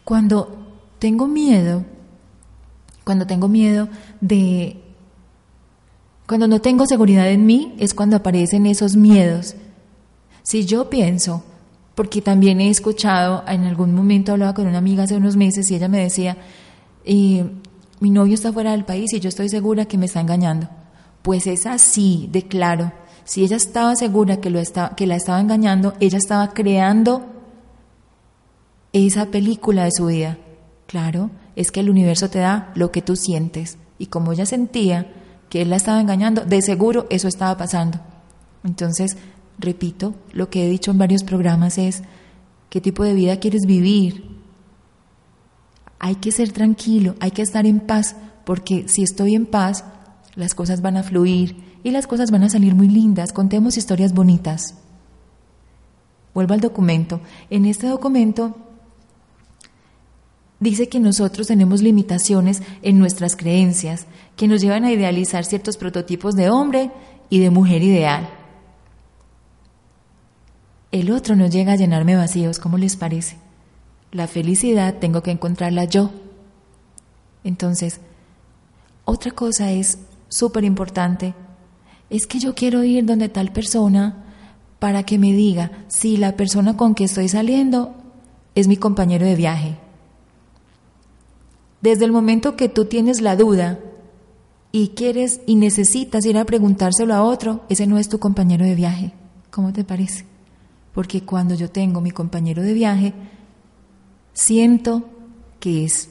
Cuando 0.05 0.62
tengo 1.03 1.27
miedo, 1.27 1.85
cuando 3.03 3.27
tengo 3.27 3.49
miedo 3.49 3.89
de... 4.21 4.81
Cuando 6.29 6.47
no 6.47 6.61
tengo 6.61 6.87
seguridad 6.87 7.29
en 7.29 7.45
mí 7.45 7.75
es 7.81 7.93
cuando 7.93 8.15
aparecen 8.15 8.67
esos 8.67 8.95
miedos. 8.95 9.57
Si 10.45 10.65
yo 10.65 10.89
pienso, 10.89 11.43
porque 11.97 12.23
también 12.23 12.61
he 12.61 12.71
escuchado, 12.71 13.43
en 13.49 13.65
algún 13.65 13.97
momento 13.97 14.31
hablaba 14.31 14.55
con 14.55 14.69
una 14.69 14.79
amiga 14.79 15.03
hace 15.03 15.17
unos 15.17 15.35
meses 15.35 15.69
y 15.73 15.75
ella 15.75 15.89
me 15.89 15.99
decía, 15.99 16.37
mi 17.05 18.11
novio 18.11 18.35
está 18.35 18.53
fuera 18.53 18.71
del 18.71 18.85
país 18.85 19.13
y 19.13 19.19
yo 19.19 19.29
estoy 19.29 19.49
segura 19.49 19.87
que 19.87 19.99
me 19.99 20.07
está 20.07 20.21
engañando. 20.21 20.69
Pues 21.23 21.49
es 21.49 21.67
así, 21.67 22.29
de 22.31 22.45
claro. 22.45 22.93
Si 23.25 23.43
ella 23.43 23.57
estaba 23.57 23.97
segura 23.97 24.37
que, 24.37 24.51
lo 24.51 24.61
estaba, 24.61 24.95
que 24.95 25.09
la 25.09 25.17
estaba 25.17 25.41
engañando, 25.41 25.95
ella 25.99 26.19
estaba 26.19 26.55
creando 26.55 27.27
esa 28.93 29.27
película 29.33 29.83
de 29.83 29.91
su 29.91 30.07
vida. 30.07 30.39
Claro, 30.93 31.31
es 31.57 31.71
que 31.71 31.81
el 31.81 31.89
universo 31.89 32.29
te 32.29 32.41
da 32.41 32.71
lo 32.75 32.93
que 32.93 33.01
tú 33.01 33.17
sientes. 33.17 33.79
Y 33.99 34.09
como 34.09 34.31
ella 34.31 34.45
sentía 34.45 35.11
que 35.49 35.63
él 35.63 35.71
la 35.71 35.77
estaba 35.77 36.03
engañando, 36.03 36.45
de 36.45 36.61
seguro 36.61 37.07
eso 37.09 37.29
estaba 37.29 37.57
pasando. 37.57 37.99
Entonces, 38.63 39.17
repito, 39.59 40.15
lo 40.35 40.51
que 40.51 40.67
he 40.67 40.69
dicho 40.69 40.91
en 40.91 40.99
varios 40.99 41.25
programas 41.25 41.79
es, 41.79 42.03
¿qué 42.69 42.83
tipo 42.83 43.05
de 43.05 43.15
vida 43.15 43.39
quieres 43.39 43.63
vivir? 43.65 44.37
Hay 45.99 46.17
que 46.17 46.31
ser 46.31 46.53
tranquilo, 46.53 47.15
hay 47.21 47.31
que 47.31 47.41
estar 47.41 47.65
en 47.65 47.81
paz, 47.81 48.15
porque 48.45 48.87
si 48.87 49.03
estoy 49.03 49.35
en 49.35 49.47
paz, 49.47 49.87
las 50.35 50.55
cosas 50.55 50.83
van 50.83 50.99
a 50.99 51.03
fluir 51.03 51.57
y 51.83 51.91
las 51.93 52.07
cosas 52.07 52.31
van 52.31 52.43
a 52.43 52.51
salir 52.51 52.75
muy 52.75 52.89
lindas. 52.89 53.33
Contemos 53.33 53.79
historias 53.79 54.13
bonitas. 54.13 54.75
Vuelvo 56.35 56.53
al 56.53 56.61
documento. 56.61 57.23
En 57.49 57.65
este 57.65 57.87
documento 57.87 58.72
dice 60.63 60.89
que 60.89 61.01
nosotros 61.01 61.49
tenemos 61.49 61.83
limitaciones 61.83 62.63
en 62.83 62.99
nuestras 62.99 63.35
creencias 63.35 64.07
que 64.37 64.47
nos 64.47 64.61
llevan 64.61 64.85
a 64.85 64.93
idealizar 64.93 65.45
ciertos 65.45 65.77
prototipos 65.77 66.37
de 66.37 66.51
hombre 66.51 66.93
y 67.29 67.41
de 67.41 67.51
mujer 67.51 67.83
ideal. 67.83 68.29
El 70.93 71.11
otro 71.11 71.35
no 71.35 71.49
llega 71.49 71.73
a 71.73 71.77
llenarme 71.77 72.15
vacíos, 72.15 72.61
¿cómo 72.61 72.79
les 72.79 72.97
parece? 72.97 73.39
La 74.13 74.29
felicidad 74.29 74.99
tengo 75.01 75.23
que 75.23 75.33
encontrarla 75.33 75.85
yo. 75.85 76.11
Entonces, 77.43 78.01
otra 79.05 79.33
cosa 79.33 79.73
es 79.73 79.99
súper 80.29 80.63
importante, 80.63 81.35
es 82.09 82.29
que 82.29 82.39
yo 82.39 82.55
quiero 82.55 82.85
ir 82.85 83.05
donde 83.05 83.29
tal 83.29 83.53
persona 83.53 84.27
para 84.79 85.03
que 85.03 85.19
me 85.19 85.33
diga 85.33 85.73
si 85.89 86.19
la 86.19 86.37
persona 86.37 86.77
con 86.77 86.95
que 86.95 87.05
estoy 87.05 87.29
saliendo 87.29 87.97
es 88.55 88.69
mi 88.69 88.77
compañero 88.77 89.27
de 89.27 89.35
viaje. 89.35 89.82
Desde 91.83 92.05
el 92.05 92.13
momento 92.13 92.57
que 92.57 92.69
tú 92.69 92.87
tienes 92.87 93.21
la 93.21 93.37
duda 93.37 93.81
y 94.71 94.89
quieres 94.91 95.41
y 95.47 95.57
necesitas 95.57 96.25
ir 96.25 96.39
a 96.39 96.45
preguntárselo 96.45 97.13
a 97.13 97.23
otro, 97.23 97.65
ese 97.69 97.87
no 97.87 97.99
es 97.99 98.09
tu 98.09 98.19
compañero 98.19 98.65
de 98.65 98.77
viaje. 98.77 99.13
¿Cómo 99.51 99.73
te 99.73 99.85
parece? 99.85 100.25
Porque 100.95 101.23
cuando 101.23 101.55
yo 101.55 101.71
tengo 101.71 102.01
mi 102.01 102.13
compañero 102.13 102.63
de 102.63 102.73
viaje, 102.73 103.13
siento 104.33 105.05
que 105.59 105.85
es 105.85 106.11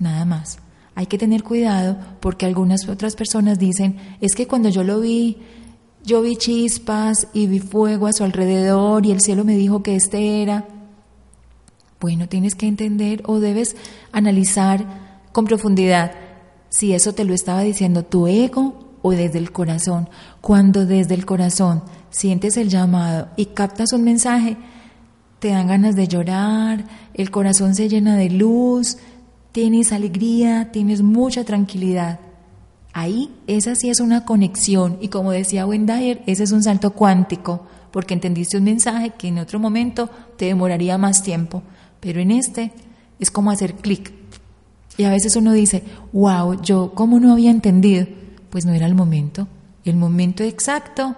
nada 0.00 0.24
más. 0.24 0.58
Hay 0.96 1.06
que 1.06 1.16
tener 1.16 1.44
cuidado 1.44 1.96
porque 2.18 2.44
algunas 2.44 2.88
otras 2.88 3.14
personas 3.14 3.58
dicen, 3.58 3.98
es 4.20 4.34
que 4.34 4.48
cuando 4.48 4.68
yo 4.68 4.82
lo 4.82 5.00
vi, 5.00 5.38
yo 6.04 6.22
vi 6.22 6.36
chispas 6.36 7.28
y 7.32 7.46
vi 7.46 7.60
fuego 7.60 8.08
a 8.08 8.12
su 8.12 8.24
alrededor 8.24 9.06
y 9.06 9.12
el 9.12 9.20
cielo 9.20 9.44
me 9.44 9.56
dijo 9.56 9.82
que 9.82 9.94
este 9.94 10.42
era. 10.42 10.66
Bueno, 12.00 12.28
tienes 12.28 12.54
que 12.54 12.68
entender 12.68 13.22
o 13.26 13.40
debes 13.40 13.76
analizar 14.12 14.86
con 15.32 15.46
profundidad 15.46 16.12
si 16.68 16.92
eso 16.92 17.12
te 17.12 17.24
lo 17.24 17.34
estaba 17.34 17.62
diciendo 17.62 18.04
tu 18.04 18.26
ego 18.26 18.88
o 19.02 19.12
desde 19.12 19.38
el 19.38 19.52
corazón. 19.52 20.08
Cuando 20.40 20.86
desde 20.86 21.14
el 21.14 21.26
corazón 21.26 21.82
sientes 22.10 22.56
el 22.56 22.68
llamado 22.68 23.28
y 23.36 23.46
captas 23.46 23.92
un 23.92 24.04
mensaje, 24.04 24.56
te 25.38 25.48
dan 25.48 25.68
ganas 25.68 25.96
de 25.96 26.08
llorar, 26.08 26.84
el 27.14 27.30
corazón 27.30 27.74
se 27.74 27.88
llena 27.88 28.16
de 28.16 28.30
luz, 28.30 28.98
tienes 29.52 29.92
alegría, 29.92 30.70
tienes 30.72 31.02
mucha 31.02 31.44
tranquilidad. 31.44 32.20
Ahí 32.92 33.30
esa 33.46 33.74
sí 33.74 33.90
es 33.90 34.00
una 34.00 34.24
conexión 34.24 34.98
y 35.00 35.08
como 35.08 35.30
decía 35.30 35.66
Wendayer, 35.66 36.22
ese 36.26 36.44
es 36.44 36.52
un 36.52 36.62
salto 36.62 36.92
cuántico 36.92 37.66
porque 37.90 38.14
entendiste 38.14 38.56
un 38.56 38.64
mensaje 38.64 39.10
que 39.10 39.28
en 39.28 39.38
otro 39.38 39.58
momento 39.58 40.10
te 40.36 40.46
demoraría 40.46 40.98
más 40.98 41.22
tiempo, 41.22 41.62
pero 42.00 42.20
en 42.20 42.30
este 42.30 42.72
es 43.18 43.30
como 43.30 43.50
hacer 43.50 43.74
clic. 43.74 44.12
Y 44.96 45.04
a 45.04 45.10
veces 45.10 45.36
uno 45.36 45.52
dice, 45.52 45.84
wow, 46.12 46.60
yo 46.62 46.92
cómo 46.94 47.20
no 47.20 47.32
había 47.32 47.50
entendido, 47.50 48.06
pues 48.50 48.66
no 48.66 48.72
era 48.72 48.86
el 48.86 48.94
momento. 48.94 49.46
El 49.84 49.96
momento 49.96 50.42
exacto 50.42 51.14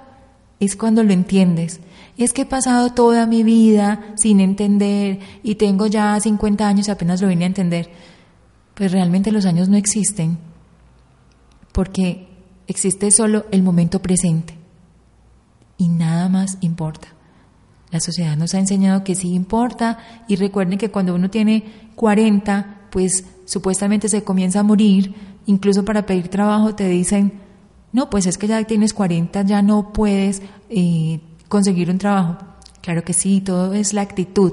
es 0.61 0.77
cuando 0.77 1.03
lo 1.03 1.13
entiendes. 1.13 1.81
Es 2.19 2.33
que 2.33 2.43
he 2.43 2.47
pasado 2.47 2.91
toda 2.93 3.27
mi 3.27 3.43
vida 3.43 4.13
sin 4.17 4.41
entender 4.41 5.19
y 5.43 5.55
tengo 5.55 5.87
ya 5.87 6.21
50 6.21 6.69
años 6.69 6.89
y 6.89 6.91
apenas 6.91 7.23
lo 7.23 7.29
vine 7.29 7.45
a 7.45 7.49
entender. 7.49 7.91
Pues 8.75 8.93
realmente 8.93 9.33
los 9.33 9.47
años 9.47 9.69
no 9.69 9.77
existen, 9.77 10.39
porque 11.73 12.29
existe 12.67 13.11
solo 13.11 13.47
el 13.51 13.63
momento 13.63 14.01
presente 14.01 14.55
y 15.79 15.89
nada 15.89 16.29
más 16.29 16.59
importa. 16.61 17.09
La 17.90 18.00
sociedad 18.00 18.37
nos 18.37 18.54
ha 18.54 18.59
enseñado 18.59 19.02
que 19.02 19.14
sí 19.14 19.35
importa 19.35 19.99
y 20.28 20.37
recuerden 20.37 20.78
que 20.78 20.90
cuando 20.90 21.14
uno 21.14 21.28
tiene 21.30 21.64
40, 21.97 22.88
pues 22.90 23.25
supuestamente 23.47 24.09
se 24.09 24.23
comienza 24.23 24.61
a 24.61 24.64
morir, 24.64 25.14
incluso 25.47 25.85
para 25.85 26.06
pedir 26.06 26.28
trabajo 26.28 26.75
te 26.75 26.88
dicen, 26.88 27.40
no, 27.92 28.09
pues 28.09 28.26
es 28.26 28.38
que 28.38 28.47
ya 28.47 28.62
tienes 28.64 28.94
40, 28.94 29.42
ya 29.42 29.62
no 29.62 29.92
puedes 29.92 30.42
eh, 30.68 31.20
conseguir 31.49 31.90
un 31.90 31.99
trabajo. 31.99 32.38
Claro 32.80 33.02
que 33.02 33.12
sí, 33.12 33.40
todo 33.40 33.75
es 33.75 33.92
la 33.92 34.02
actitud. 34.02 34.52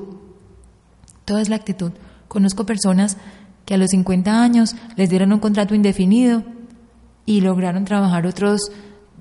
Todo 1.25 1.37
es 1.37 1.49
la 1.49 1.55
actitud. 1.57 1.91
Conozco 2.27 2.65
personas 2.65 3.17
que 3.65 3.75
a 3.75 3.77
los 3.77 3.91
50 3.91 4.41
años 4.41 4.75
les 4.95 5.09
dieron 5.09 5.31
un 5.31 5.39
contrato 5.39 5.75
indefinido 5.75 6.43
y 7.25 7.41
lograron 7.41 7.85
trabajar 7.85 8.25
otros 8.25 8.71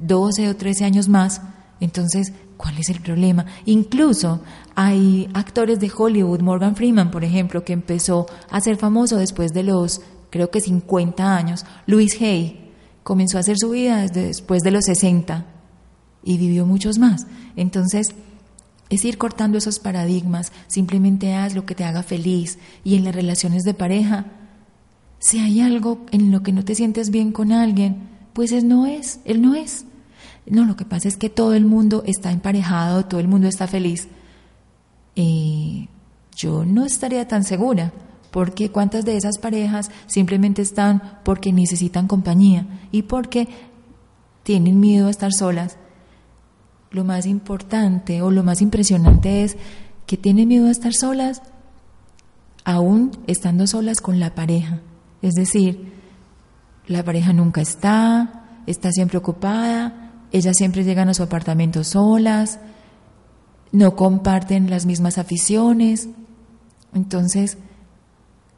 12 0.00 0.48
o 0.48 0.57
13 0.57 0.85
años 0.85 1.09
más. 1.09 1.42
Entonces, 1.81 2.33
¿cuál 2.57 2.79
es 2.79 2.89
el 2.89 3.01
problema? 3.01 3.47
Incluso 3.67 4.41
hay 4.75 5.29
actores 5.35 5.79
de 5.79 5.91
Hollywood, 5.95 6.41
Morgan 6.41 6.77
Freeman, 6.77 7.11
por 7.11 7.25
ejemplo, 7.25 7.65
que 7.65 7.73
empezó 7.73 8.27
a 8.51 8.61
ser 8.61 8.77
famoso 8.77 9.17
después 9.17 9.53
de 9.53 9.62
los, 9.62 10.01
creo 10.31 10.51
que 10.51 10.61
50 10.61 11.37
años. 11.37 11.65
Louis 11.87 12.21
Hay 12.21 12.73
comenzó 13.03 13.37
a 13.37 13.41
hacer 13.41 13.57
su 13.59 13.71
vida 13.71 14.07
después 14.07 14.62
de 14.62 14.71
los 14.71 14.85
60 14.87 15.47
y 16.25 16.39
vivió 16.39 16.67
muchos 16.67 16.99
más. 16.99 17.27
Entonces, 17.57 18.15
es 18.89 19.05
ir 19.05 19.19
cortando 19.19 19.59
esos 19.59 19.79
paradigmas, 19.79 20.53
simplemente 20.69 21.35
haz 21.35 21.55
lo 21.55 21.67
que 21.67 21.75
te 21.75 21.85
haga 21.85 22.03
feliz 22.03 22.59
y 22.85 22.95
en 22.95 23.05
las 23.05 23.15
relaciones 23.15 23.65
de 23.65 23.75
pareja, 23.75 24.27
si 25.19 25.41
hay 25.41 25.61
algo 25.61 26.07
en 26.12 26.31
lo 26.31 26.43
que 26.43 26.53
no 26.53 26.65
te 26.65 26.75
sientes 26.75 27.11
bien 27.11 27.33
con 27.33 27.53
alguien, 27.53 28.09
pues 28.33 28.53
él 28.53 28.69
no 28.69 28.87
es, 28.87 29.21
él 29.25 29.43
no 29.43 29.55
es. 29.55 29.87
No, 30.48 30.64
lo 30.64 30.76
que 30.76 30.85
pasa 30.85 31.09
es 31.09 31.16
que 31.16 31.28
todo 31.28 31.54
el 31.54 31.64
mundo 31.64 32.02
está 32.06 32.30
emparejado, 32.30 33.04
todo 33.04 33.20
el 33.20 33.28
mundo 33.28 33.48
está 33.48 33.66
feliz. 33.66 34.09
Eh, 35.16 35.88
yo 36.37 36.64
no 36.64 36.85
estaría 36.85 37.26
tan 37.26 37.42
segura, 37.42 37.92
porque 38.30 38.70
cuántas 38.70 39.04
de 39.04 39.16
esas 39.16 39.38
parejas 39.38 39.90
simplemente 40.06 40.62
están 40.62 41.20
porque 41.24 41.52
necesitan 41.52 42.06
compañía 42.06 42.66
y 42.92 43.02
porque 43.02 43.48
tienen 44.42 44.78
miedo 44.78 45.09
a 45.09 45.11
estar 45.11 45.32
solas. 45.32 45.78
Lo 46.90 47.02
más 47.04 47.26
importante 47.26 48.22
o 48.22 48.30
lo 48.30 48.44
más 48.44 48.62
impresionante 48.62 49.42
es 49.42 49.56
que 50.06 50.16
tienen 50.16 50.48
miedo 50.48 50.66
a 50.66 50.70
estar 50.70 50.92
solas 50.92 51.42
aún 52.64 53.12
estando 53.26 53.66
solas 53.66 54.00
con 54.00 54.20
la 54.20 54.35
pareja. 54.35 54.80
Es 55.22 55.35
decir, 55.35 55.92
la 56.87 57.02
pareja 57.04 57.32
nunca 57.32 57.61
está, 57.61 58.61
está 58.66 58.92
siempre 58.92 59.18
ocupada, 59.18 60.06
ellas 60.37 60.57
siempre 60.57 60.85
llegan 60.85 61.09
a 61.09 61.14
su 61.14 61.22
apartamento 61.22 61.83
solas, 61.83 62.59
no 63.72 63.96
comparten 63.96 64.70
las 64.70 64.87
mismas 64.87 65.18
aficiones. 65.18 66.09
Entonces, 66.94 67.59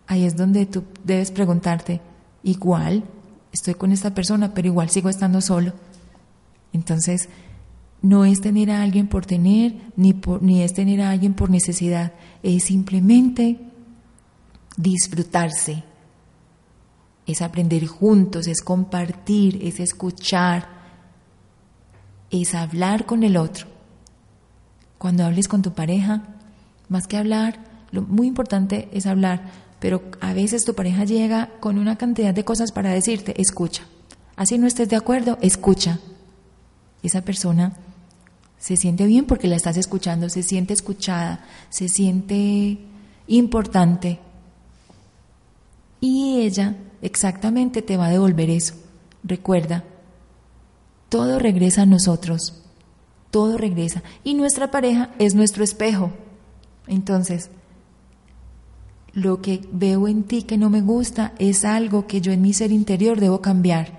ahí 0.06 0.24
es 0.24 0.36
donde 0.36 0.66
tú 0.66 0.84
debes 1.04 1.30
preguntarte, 1.30 2.00
igual 2.42 3.04
estoy 3.52 3.74
con 3.74 3.92
esta 3.92 4.14
persona, 4.14 4.54
pero 4.54 4.68
igual 4.68 4.90
sigo 4.90 5.08
estando 5.08 5.40
solo. 5.40 5.72
Entonces, 6.72 7.28
no 8.02 8.24
es 8.24 8.40
tener 8.40 8.70
a 8.70 8.82
alguien 8.82 9.08
por 9.08 9.24
tener, 9.24 9.74
ni, 9.96 10.14
por, 10.14 10.42
ni 10.42 10.62
es 10.62 10.74
tener 10.74 11.00
a 11.00 11.10
alguien 11.10 11.34
por 11.34 11.50
necesidad, 11.50 12.12
es 12.42 12.64
simplemente 12.64 13.58
disfrutarse, 14.76 15.84
es 17.26 17.42
aprender 17.42 17.86
juntos, 17.86 18.46
es 18.46 18.62
compartir, 18.62 19.60
es 19.62 19.80
escuchar, 19.80 20.77
es 22.30 22.54
hablar 22.54 23.06
con 23.06 23.22
el 23.22 23.36
otro. 23.36 23.66
Cuando 24.98 25.24
hables 25.24 25.48
con 25.48 25.62
tu 25.62 25.74
pareja, 25.74 26.22
más 26.88 27.06
que 27.06 27.16
hablar, 27.16 27.58
lo 27.90 28.02
muy 28.02 28.26
importante 28.26 28.88
es 28.92 29.06
hablar, 29.06 29.42
pero 29.78 30.02
a 30.20 30.32
veces 30.32 30.64
tu 30.64 30.74
pareja 30.74 31.04
llega 31.04 31.50
con 31.60 31.78
una 31.78 31.96
cantidad 31.96 32.34
de 32.34 32.44
cosas 32.44 32.72
para 32.72 32.90
decirte, 32.90 33.40
escucha. 33.40 33.84
Así 34.36 34.58
no 34.58 34.66
estés 34.66 34.88
de 34.88 34.96
acuerdo, 34.96 35.38
escucha. 35.40 36.00
Esa 37.02 37.22
persona 37.22 37.74
se 38.58 38.76
siente 38.76 39.06
bien 39.06 39.24
porque 39.24 39.48
la 39.48 39.56
estás 39.56 39.76
escuchando, 39.76 40.28
se 40.28 40.42
siente 40.42 40.74
escuchada, 40.74 41.44
se 41.70 41.88
siente 41.88 42.78
importante. 43.28 44.18
Y 46.00 46.40
ella 46.40 46.76
exactamente 47.02 47.82
te 47.82 47.96
va 47.96 48.06
a 48.06 48.10
devolver 48.10 48.50
eso. 48.50 48.74
Recuerda, 49.22 49.84
todo 51.08 51.38
regresa 51.38 51.82
a 51.82 51.86
nosotros, 51.86 52.62
todo 53.30 53.56
regresa. 53.58 54.02
Y 54.24 54.34
nuestra 54.34 54.70
pareja 54.70 55.10
es 55.18 55.34
nuestro 55.34 55.64
espejo. 55.64 56.12
Entonces, 56.86 57.50
lo 59.12 59.42
que 59.42 59.66
veo 59.72 60.08
en 60.08 60.24
ti 60.24 60.42
que 60.42 60.58
no 60.58 60.70
me 60.70 60.80
gusta 60.80 61.32
es 61.38 61.64
algo 61.64 62.06
que 62.06 62.20
yo 62.20 62.32
en 62.32 62.42
mi 62.42 62.52
ser 62.52 62.72
interior 62.72 63.20
debo 63.20 63.40
cambiar. 63.40 63.98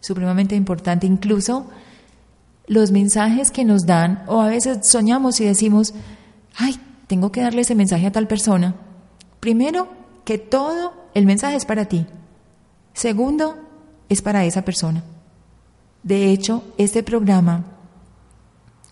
Supremamente 0.00 0.54
importante. 0.54 1.06
Incluso 1.06 1.66
los 2.66 2.90
mensajes 2.90 3.50
que 3.50 3.64
nos 3.64 3.86
dan, 3.86 4.22
o 4.26 4.40
a 4.40 4.48
veces 4.48 4.86
soñamos 4.86 5.40
y 5.40 5.44
decimos, 5.44 5.94
ay, 6.56 6.78
tengo 7.06 7.32
que 7.32 7.40
darle 7.40 7.62
ese 7.62 7.74
mensaje 7.74 8.06
a 8.06 8.12
tal 8.12 8.26
persona. 8.26 8.74
Primero, 9.40 9.88
que 10.24 10.38
todo 10.38 10.94
el 11.14 11.26
mensaje 11.26 11.56
es 11.56 11.64
para 11.64 11.86
ti. 11.86 12.06
Segundo, 12.94 13.56
es 14.08 14.22
para 14.22 14.44
esa 14.44 14.62
persona. 14.64 15.02
De 16.02 16.30
hecho, 16.30 16.64
este 16.78 17.02
programa, 17.02 17.64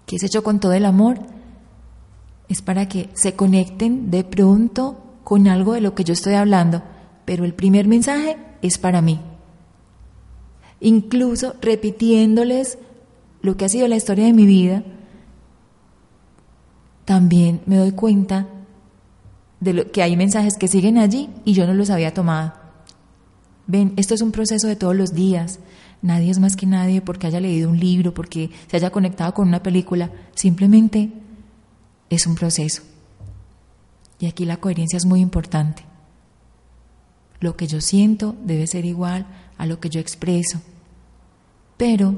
que 0.07 0.17
es 0.17 0.23
hecho 0.23 0.43
con 0.43 0.61
todo 0.61 0.73
el 0.73 0.85
amor, 0.85 1.19
es 2.49 2.63
para 2.63 2.89
que 2.89 3.09
se 3.15 3.35
conecten 3.35 4.11
de 4.11 4.25
pronto 4.25 4.99
con 5.25 5.47
algo 5.49 5.75
de 5.75 5.81
lo 5.81 5.95
que 5.95 6.05
yo 6.05 6.13
estoy 6.13 6.35
hablando, 6.35 6.83
pero 7.25 7.45
el 7.45 7.55
primer 7.55 7.87
mensaje 7.87 8.37
es 8.63 8.79
para 8.79 9.03
mí. 9.03 9.21
Incluso 10.81 11.55
repitiéndoles 11.61 12.79
lo 13.43 13.57
que 13.57 13.65
ha 13.65 13.69
sido 13.69 13.87
la 13.89 13.97
historia 13.97 14.25
de 14.25 14.33
mi 14.33 14.47
vida, 14.47 14.83
también 17.05 17.61
me 17.67 17.77
doy 17.77 17.93
cuenta 17.93 18.47
de 19.61 19.73
lo, 19.73 19.91
que 19.91 20.03
hay 20.03 20.17
mensajes 20.17 20.57
que 20.57 20.69
siguen 20.69 20.99
allí 20.99 21.29
y 21.45 21.53
yo 21.53 21.67
no 21.67 21.75
los 21.75 21.91
había 21.91 22.15
tomado. 22.15 22.53
Ven, 23.67 23.93
esto 23.97 24.15
es 24.15 24.23
un 24.23 24.33
proceso 24.33 24.67
de 24.67 24.77
todos 24.77 24.97
los 24.97 25.13
días. 25.13 25.61
Nadie 26.03 26.31
es 26.31 26.39
más 26.39 26.57
que 26.57 26.67
nadie 26.67 27.03
porque 27.03 27.27
haya 27.27 27.41
leído 27.41 27.69
un 27.69 27.79
libro, 27.79 28.15
porque 28.15 28.51
se 28.69 28.77
haya 28.77 28.91
conectado 28.91 29.35
con 29.35 29.49
una 29.49 29.63
película. 29.63 30.11
Simplemente 30.35 31.13
es 32.09 32.27
un 32.27 32.35
proceso. 32.35 32.83
Y 34.19 34.27
aquí 34.27 34.45
la 34.45 34.59
coherencia 34.59 34.97
es 34.97 35.07
muy 35.07 35.21
importante. 35.21 35.85
Lo 37.41 37.57
que 37.57 37.67
yo 37.67 37.81
siento 37.81 38.35
debe 38.45 38.67
ser 38.67 38.85
igual 38.85 39.27
a 39.57 39.67
lo 39.67 39.81
que 39.81 39.89
yo 39.89 40.01
expreso. 40.01 40.61
Pero 41.77 42.15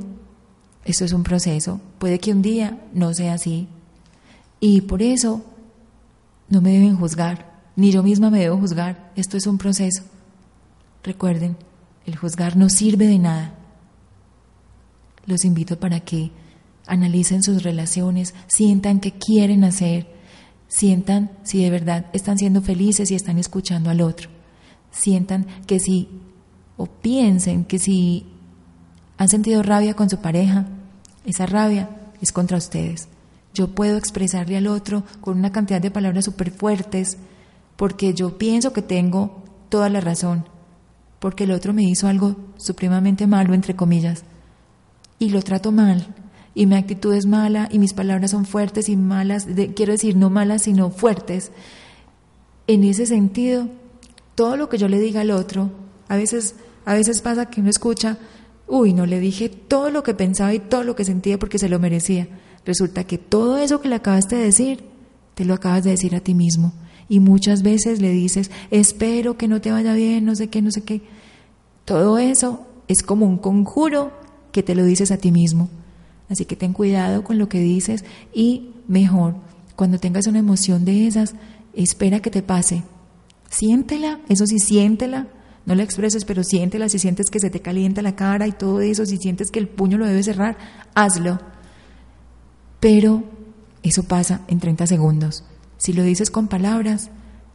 esto 0.84 1.04
es 1.04 1.12
un 1.12 1.22
proceso. 1.22 1.80
Puede 1.98 2.18
que 2.18 2.32
un 2.32 2.42
día 2.42 2.80
no 2.92 3.14
sea 3.14 3.34
así. 3.34 3.68
Y 4.58 4.82
por 4.82 5.02
eso 5.02 5.44
no 6.48 6.60
me 6.60 6.72
deben 6.72 6.96
juzgar, 6.96 7.52
ni 7.76 7.90
yo 7.90 8.02
misma 8.02 8.30
me 8.30 8.40
debo 8.40 8.58
juzgar. 8.58 9.12
Esto 9.16 9.36
es 9.36 9.46
un 9.46 9.58
proceso. 9.58 10.02
Recuerden, 11.02 11.56
el 12.04 12.16
juzgar 12.16 12.56
no 12.56 12.68
sirve 12.68 13.06
de 13.06 13.18
nada. 13.18 13.54
Los 15.26 15.44
invito 15.44 15.78
para 15.78 16.00
que 16.00 16.30
analicen 16.87 17.42
sus 17.42 17.62
relaciones, 17.62 18.35
sientan 18.48 19.00
qué 19.00 19.12
quieren 19.12 19.64
hacer, 19.64 20.06
sientan 20.68 21.30
si 21.42 21.62
de 21.62 21.70
verdad 21.70 22.06
están 22.12 22.38
siendo 22.38 22.62
felices 22.62 23.11
y 23.11 23.14
están 23.14 23.38
escuchando 23.38 23.90
al 23.90 24.00
otro. 24.00 24.30
Sientan 24.90 25.46
que 25.66 25.78
si, 25.78 26.08
o 26.76 26.87
piensen 26.87 27.64
que 27.64 27.78
si 27.78 28.26
han 29.16 29.28
sentido 29.28 29.62
rabia 29.62 29.94
con 29.94 30.11
su 30.11 30.18
pareja, 30.18 30.66
esa 31.24 31.46
rabia 31.46 31.88
es 32.20 32.32
contra 32.32 32.58
ustedes. 32.58 33.08
Yo 33.54 33.68
puedo 33.68 33.96
expresarle 33.96 34.56
al 34.56 34.66
otro 34.66 35.04
con 35.20 35.38
una 35.38 35.52
cantidad 35.52 35.80
de 35.80 35.90
palabras 35.90 36.24
súper 36.24 36.50
fuertes 36.50 37.18
porque 37.76 38.14
yo 38.14 38.38
pienso 38.38 38.72
que 38.72 38.82
tengo 38.82 39.42
toda 39.68 39.88
la 39.88 40.00
razón, 40.00 40.46
porque 41.18 41.44
el 41.44 41.52
otro 41.52 41.72
me 41.72 41.82
hizo 41.82 42.08
algo 42.08 42.37
supremamente 42.56 43.26
malo, 43.26 43.54
entre 43.54 43.76
comillas, 43.76 44.24
y 45.22 45.28
lo 45.28 45.40
trato 45.40 45.70
mal, 45.70 46.04
y 46.52 46.66
mi 46.66 46.74
actitud 46.74 47.14
es 47.14 47.26
mala, 47.26 47.68
y 47.70 47.78
mis 47.78 47.94
palabras 47.94 48.32
son 48.32 48.44
fuertes 48.44 48.88
y 48.88 48.96
malas, 48.96 49.46
quiero 49.76 49.92
decir, 49.92 50.16
no 50.16 50.30
malas, 50.30 50.62
sino 50.62 50.90
fuertes. 50.90 51.52
En 52.66 52.82
ese 52.82 53.06
sentido, 53.06 53.68
todo 54.35 54.56
lo 54.56 54.68
que 54.68 54.78
yo 54.78 54.88
le 54.88 54.98
diga 54.98 55.20
al 55.20 55.30
otro, 55.30 55.70
a 56.08 56.16
veces, 56.16 56.56
a 56.85 56.94
veces 56.94 57.20
pasa 57.20 57.46
que 57.46 57.61
uno 57.61 57.70
escucha, 57.70 58.18
uy, 58.66 58.94
no 58.94 59.06
le 59.06 59.20
dije 59.20 59.48
todo 59.48 59.90
lo 59.90 60.02
que 60.02 60.12
pensaba 60.12 60.52
y 60.52 60.58
todo 60.58 60.82
lo 60.82 60.96
que 60.96 61.04
sentía 61.04 61.38
porque 61.38 61.61
se 61.61 61.68
lo 61.68 61.78
merecía. 61.78 62.26
Resulta 62.66 63.04
que 63.04 63.16
todo 63.16 63.58
eso 63.58 63.80
que 63.80 63.88
le 63.88 63.94
acabaste 63.94 64.35
de 64.35 64.42
decir, 64.46 64.82
te 65.37 65.44
lo 65.44 65.54
acabas 65.54 65.85
de 65.85 65.90
decir 65.90 66.16
a 66.16 66.20
ti 66.20 66.35
mismo. 66.35 66.72
Y 67.08 67.20
muchas 67.20 67.62
veces 67.62 68.00
le 68.00 68.11
dices, 68.11 68.50
espero 68.72 69.37
que 69.37 69.46
no 69.46 69.61
te 69.61 69.70
vaya 69.70 69.94
bien, 69.94 70.24
no 70.24 70.35
sé 70.35 70.48
qué, 70.48 70.62
no 70.62 70.72
sé 70.72 70.82
qué. 70.82 71.02
Todo 71.85 72.18
eso 72.18 72.66
es 72.88 73.04
como 73.04 73.26
un 73.26 73.38
conjuro 73.38 74.21
que 74.52 74.62
te 74.62 74.74
lo 74.74 74.84
dices 74.84 75.10
a 75.10 75.16
ti 75.16 75.32
mismo. 75.32 75.68
Así 76.28 76.44
que 76.44 76.56
ten 76.56 76.72
cuidado 76.72 77.24
con 77.24 77.38
lo 77.38 77.48
que 77.48 77.60
dices 77.60 78.04
y 78.32 78.70
mejor, 78.88 79.34
cuando 79.76 79.98
tengas 79.98 80.26
una 80.26 80.38
emoción 80.38 80.84
de 80.84 81.06
esas, 81.06 81.34
espera 81.74 82.20
que 82.20 82.30
te 82.30 82.42
pase. 82.42 82.84
Siéntela, 83.50 84.20
eso 84.28 84.46
sí, 84.46 84.58
siéntela. 84.58 85.28
No 85.64 85.74
la 85.74 85.82
expreses, 85.82 86.24
pero 86.24 86.42
siéntela. 86.42 86.88
Si 86.88 86.98
sientes 86.98 87.30
que 87.30 87.38
se 87.38 87.50
te 87.50 87.60
calienta 87.60 88.02
la 88.02 88.16
cara 88.16 88.46
y 88.46 88.52
todo 88.52 88.80
eso, 88.80 89.06
si 89.06 89.16
sientes 89.16 89.50
que 89.50 89.58
el 89.58 89.68
puño 89.68 89.98
lo 89.98 90.06
debes 90.06 90.26
cerrar, 90.26 90.56
hazlo. 90.94 91.38
Pero 92.80 93.24
eso 93.82 94.04
pasa 94.04 94.42
en 94.48 94.58
30 94.58 94.86
segundos. 94.86 95.44
Si 95.76 95.92
lo 95.92 96.02
dices 96.02 96.30
con 96.30 96.48
palabras, 96.48 97.10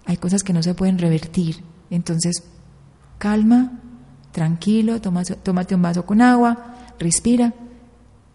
hay 0.05 0.17
cosas 0.17 0.43
que 0.43 0.53
no 0.53 0.63
se 0.63 0.73
pueden 0.73 0.99
revertir. 0.99 1.63
Entonces, 1.89 2.43
calma, 3.17 3.79
tranquilo, 4.31 5.01
tómate 5.01 5.75
un 5.75 5.81
vaso 5.81 6.05
con 6.05 6.21
agua, 6.21 6.75
respira 6.99 7.53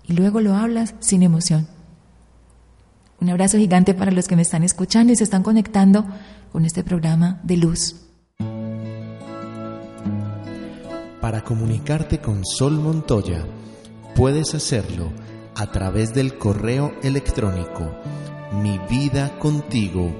y 0.04 0.14
luego 0.14 0.40
lo 0.40 0.54
hablas 0.54 0.94
sin 1.00 1.22
emoción. 1.22 1.68
Un 3.20 3.30
abrazo 3.30 3.58
gigante 3.58 3.94
para 3.94 4.10
los 4.10 4.26
que 4.26 4.36
me 4.36 4.42
están 4.42 4.64
escuchando 4.64 5.12
y 5.12 5.16
se 5.16 5.24
están 5.24 5.42
conectando 5.42 6.04
con 6.50 6.64
este 6.64 6.82
programa 6.82 7.40
de 7.44 7.56
luz. 7.56 7.96
Para 11.20 11.44
comunicarte 11.44 12.18
con 12.18 12.44
Sol 12.44 12.80
Montoya, 12.80 13.46
puedes 14.16 14.54
hacerlo 14.54 15.12
a 15.54 15.70
través 15.70 16.12
del 16.14 16.36
correo 16.36 16.92
electrónico 17.02 17.92
mi 18.52 18.78
vida 18.90 19.38
contigo 19.38 20.12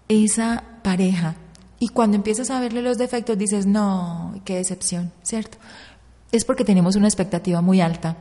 esa 0.09 0.63
pareja. 0.83 1.35
Y 1.79 1.89
cuando 1.89 2.17
empiezas 2.17 2.49
a 2.49 2.59
verle 2.59 2.81
los 2.81 2.97
defectos 2.97 3.37
dices, 3.37 3.65
no, 3.65 4.39
qué 4.43 4.55
decepción, 4.55 5.11
¿cierto? 5.23 5.57
Es 6.31 6.43
porque 6.43 6.65
tenemos 6.65 6.95
una 6.95 7.07
expectativa 7.07 7.61
muy 7.61 7.79
alta. 7.81 8.17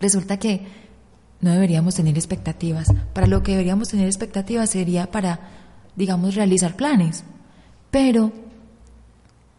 Resulta 0.00 0.38
que 0.38 0.66
no 1.40 1.52
deberíamos 1.52 1.94
tener 1.94 2.16
expectativas. 2.16 2.88
Para 3.12 3.26
lo 3.26 3.42
que 3.42 3.52
deberíamos 3.52 3.88
tener 3.88 4.06
expectativas 4.06 4.70
sería 4.70 5.10
para 5.10 5.61
digamos, 5.96 6.34
realizar 6.34 6.76
planes. 6.76 7.24
Pero 7.90 8.32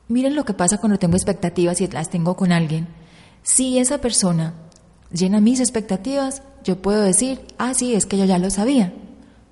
miren 0.07 0.35
lo 0.35 0.45
que 0.45 0.53
pasa 0.53 0.79
cuando 0.79 0.99
tengo 0.99 1.15
expectativas 1.15 1.81
y 1.81 1.87
las 1.87 2.09
tengo 2.09 2.35
con 2.35 2.51
alguien. 2.51 2.87
Si 3.43 3.77
esa 3.77 3.99
persona 3.99 4.53
llena 5.11 5.41
mis 5.41 5.59
expectativas, 5.59 6.41
yo 6.63 6.81
puedo 6.81 7.01
decir, 7.01 7.41
ah, 7.57 7.73
sí, 7.73 7.93
es 7.93 8.05
que 8.05 8.17
yo 8.17 8.25
ya 8.25 8.39
lo 8.39 8.49
sabía. 8.49 8.93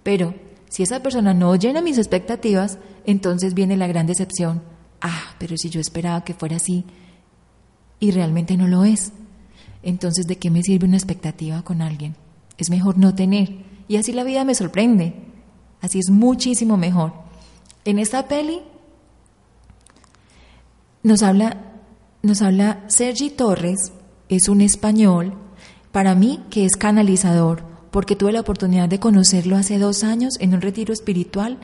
Pero 0.03 0.33
si 0.69 0.83
esa 0.83 1.01
persona 1.01 1.33
no 1.33 1.55
llena 1.55 1.81
mis 1.81 1.97
expectativas, 1.97 2.77
entonces 3.05 3.53
viene 3.53 3.77
la 3.77 3.87
gran 3.87 4.07
decepción. 4.07 4.61
Ah, 5.01 5.35
pero 5.37 5.57
si 5.57 5.69
yo 5.69 5.81
esperaba 5.81 6.23
que 6.23 6.33
fuera 6.33 6.57
así 6.57 6.85
y 7.99 8.11
realmente 8.11 8.57
no 8.57 8.67
lo 8.67 8.83
es. 8.83 9.13
Entonces, 9.83 10.27
¿de 10.27 10.37
qué 10.37 10.49
me 10.49 10.63
sirve 10.63 10.87
una 10.87 10.97
expectativa 10.97 11.63
con 11.63 11.81
alguien? 11.81 12.15
Es 12.57 12.69
mejor 12.69 12.97
no 12.97 13.15
tener. 13.15 13.63
Y 13.87 13.97
así 13.97 14.13
la 14.13 14.23
vida 14.23 14.45
me 14.45 14.55
sorprende. 14.55 15.30
Así 15.81 15.99
es 15.99 16.09
muchísimo 16.09 16.77
mejor. 16.77 17.13
En 17.85 17.99
esta 17.99 18.27
peli 18.27 18.61
nos 21.03 21.23
habla, 21.23 21.57
nos 22.21 22.41
habla 22.41 22.83
Sergi 22.87 23.31
Torres, 23.31 23.91
es 24.29 24.47
un 24.47 24.61
español, 24.61 25.33
para 25.91 26.15
mí 26.15 26.43
que 26.49 26.65
es 26.65 26.77
canalizador, 26.77 27.63
porque 27.89 28.15
tuve 28.15 28.31
la 28.31 28.41
oportunidad 28.41 28.87
de 28.87 28.99
conocerlo 28.99 29.57
hace 29.57 29.79
dos 29.79 30.03
años 30.03 30.35
en 30.39 30.53
un 30.53 30.61
retiro 30.61 30.93
espiritual 30.93 31.57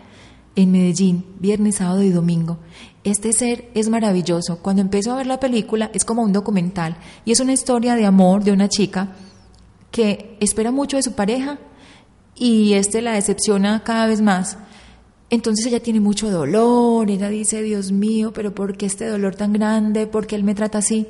en 0.55 0.71
Medellín, 0.71 1.23
viernes, 1.39 1.75
sábado 1.75 2.01
y 2.01 2.09
domingo. 2.09 2.57
Este 3.03 3.31
ser 3.31 3.69
es 3.75 3.89
maravilloso. 3.89 4.57
Cuando 4.57 4.81
empiezo 4.81 5.13
a 5.13 5.17
ver 5.17 5.27
la 5.27 5.39
película 5.39 5.91
es 5.93 6.03
como 6.03 6.23
un 6.23 6.33
documental 6.33 6.97
y 7.23 7.31
es 7.31 7.39
una 7.39 7.53
historia 7.53 7.95
de 7.95 8.05
amor 8.05 8.43
de 8.43 8.51
una 8.51 8.67
chica 8.67 9.13
que 9.91 10.35
espera 10.39 10.71
mucho 10.71 10.97
de 10.97 11.03
su 11.03 11.13
pareja 11.13 11.59
y 12.39 12.73
este 12.73 13.01
la 13.01 13.13
decepciona 13.13 13.83
cada 13.83 14.07
vez 14.07 14.21
más. 14.21 14.57
Entonces 15.29 15.65
ella 15.65 15.81
tiene 15.81 15.99
mucho 15.99 16.29
dolor, 16.31 17.09
ella 17.09 17.29
dice, 17.29 17.61
Dios 17.61 17.91
mío, 17.91 18.31
pero 18.33 18.55
¿por 18.55 18.77
qué 18.77 18.85
este 18.85 19.07
dolor 19.07 19.35
tan 19.35 19.53
grande? 19.53 20.07
¿Por 20.07 20.25
qué 20.25 20.35
él 20.35 20.43
me 20.43 20.55
trata 20.55 20.77
así? 20.77 21.07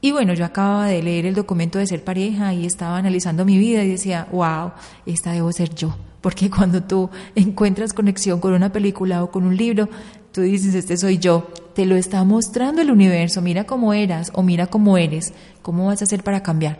Y 0.00 0.12
bueno, 0.12 0.34
yo 0.34 0.44
acababa 0.44 0.86
de 0.86 1.02
leer 1.02 1.26
el 1.26 1.34
documento 1.34 1.78
de 1.78 1.86
ser 1.86 2.04
pareja 2.04 2.52
y 2.52 2.66
estaba 2.66 2.98
analizando 2.98 3.44
mi 3.44 3.58
vida 3.58 3.82
y 3.84 3.90
decía, 3.90 4.28
wow, 4.32 4.72
esta 5.06 5.32
debo 5.32 5.50
ser 5.52 5.74
yo. 5.74 5.94
Porque 6.20 6.50
cuando 6.50 6.82
tú 6.82 7.10
encuentras 7.34 7.92
conexión 7.92 8.40
con 8.40 8.54
una 8.54 8.72
película 8.72 9.22
o 9.22 9.30
con 9.30 9.44
un 9.44 9.56
libro, 9.56 9.88
tú 10.32 10.42
dices, 10.42 10.74
este 10.74 10.96
soy 10.96 11.18
yo. 11.18 11.48
Te 11.74 11.86
lo 11.86 11.96
está 11.96 12.22
mostrando 12.24 12.80
el 12.82 12.90
universo, 12.90 13.42
mira 13.42 13.64
cómo 13.64 13.92
eras 13.92 14.30
o 14.34 14.42
mira 14.42 14.66
cómo 14.66 14.96
eres, 14.96 15.32
cómo 15.62 15.86
vas 15.86 16.00
a 16.00 16.04
hacer 16.04 16.22
para 16.22 16.42
cambiar. 16.42 16.78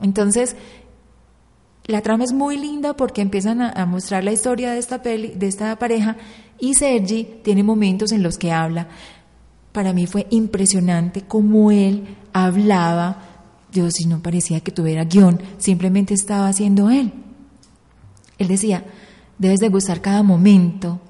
Entonces, 0.00 0.56
la 1.84 2.00
trama 2.00 2.24
es 2.24 2.32
muy 2.32 2.56
linda 2.56 2.94
porque 2.94 3.22
empiezan 3.22 3.60
a, 3.60 3.86
mostrar 3.86 4.22
la 4.22 4.32
historia 4.32 4.72
de 4.72 4.78
esta, 4.78 5.02
peli, 5.02 5.32
de 5.34 5.48
esta 5.48 5.76
pareja 5.76 6.16
y 6.58 6.74
Sergi 6.74 7.40
tiene 7.42 7.62
momentos 7.62 8.12
en 8.12 8.22
los 8.22 8.38
que 8.38 8.52
habla. 8.52 8.88
Para 9.72 9.92
mí 9.92 10.06
fue 10.06 10.26
impresionante 10.30 11.22
cómo 11.22 11.70
él 11.70 12.16
hablaba. 12.32 13.18
Yo 13.72 13.90
si 13.90 14.04
no 14.06 14.22
parecía 14.22 14.60
que 14.60 14.70
tuviera 14.70 15.04
guion, 15.04 15.40
simplemente 15.58 16.14
estaba 16.14 16.46
haciendo 16.46 16.90
él. 16.90 17.12
Él 18.38 18.48
decía, 18.48 18.84
debes 19.38 19.58
de 19.58 19.68
gustar 19.68 20.00
cada 20.00 20.22
momento, 20.22 21.00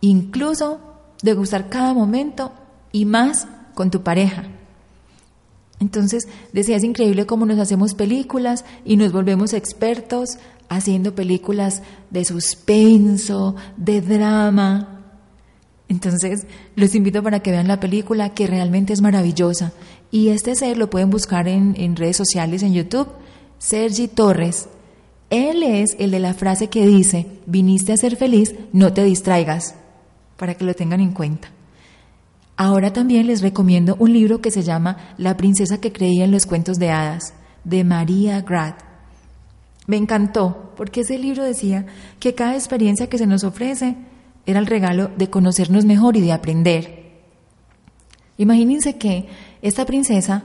incluso 0.00 0.80
de 1.22 1.34
gustar 1.34 1.68
cada 1.68 1.92
momento 1.92 2.52
y 2.92 3.04
más 3.04 3.48
con 3.74 3.90
tu 3.90 4.02
pareja. 4.02 4.44
Entonces, 5.78 6.26
decía, 6.52 6.76
es 6.76 6.84
increíble 6.84 7.26
cómo 7.26 7.44
nos 7.44 7.58
hacemos 7.58 7.94
películas 7.94 8.64
y 8.84 8.96
nos 8.96 9.12
volvemos 9.12 9.52
expertos 9.52 10.38
haciendo 10.68 11.14
películas 11.14 11.82
de 12.10 12.24
suspenso, 12.24 13.54
de 13.76 14.00
drama. 14.00 15.02
Entonces, 15.88 16.46
los 16.74 16.94
invito 16.94 17.22
para 17.22 17.40
que 17.40 17.50
vean 17.50 17.68
la 17.68 17.78
película 17.78 18.34
que 18.34 18.46
realmente 18.46 18.92
es 18.92 19.02
maravillosa. 19.02 19.72
Y 20.10 20.28
este 20.28 20.54
ser 20.54 20.78
lo 20.78 20.90
pueden 20.90 21.10
buscar 21.10 21.46
en, 21.46 21.74
en 21.76 21.94
redes 21.94 22.16
sociales, 22.16 22.62
en 22.62 22.72
YouTube, 22.72 23.08
Sergi 23.58 24.08
Torres. 24.08 24.68
Él 25.28 25.62
es 25.62 25.96
el 25.98 26.10
de 26.10 26.20
la 26.20 26.34
frase 26.34 26.68
que 26.68 26.86
dice, 26.86 27.26
viniste 27.46 27.92
a 27.92 27.96
ser 27.96 28.16
feliz, 28.16 28.54
no 28.72 28.92
te 28.92 29.04
distraigas, 29.04 29.74
para 30.36 30.54
que 30.54 30.64
lo 30.64 30.74
tengan 30.74 31.00
en 31.00 31.12
cuenta. 31.12 31.50
Ahora 32.56 32.92
también 32.92 33.26
les 33.26 33.42
recomiendo 33.42 33.96
un 33.98 34.14
libro 34.14 34.40
que 34.40 34.50
se 34.50 34.62
llama 34.62 34.96
La 35.18 35.36
princesa 35.36 35.78
que 35.78 35.92
creía 35.92 36.24
en 36.24 36.30
los 36.30 36.46
cuentos 36.46 36.78
de 36.78 36.90
hadas, 36.90 37.34
de 37.64 37.84
María 37.84 38.40
Grad. 38.40 38.74
Me 39.86 39.98
encantó, 39.98 40.72
porque 40.74 41.02
ese 41.02 41.18
libro 41.18 41.44
decía 41.44 41.84
que 42.18 42.34
cada 42.34 42.54
experiencia 42.54 43.08
que 43.08 43.18
se 43.18 43.26
nos 43.26 43.44
ofrece 43.44 43.96
era 44.46 44.58
el 44.58 44.66
regalo 44.66 45.10
de 45.16 45.28
conocernos 45.28 45.84
mejor 45.84 46.16
y 46.16 46.22
de 46.22 46.32
aprender. 46.32 47.06
Imagínense 48.38 48.96
que 48.96 49.28
esta 49.60 49.84
princesa 49.84 50.44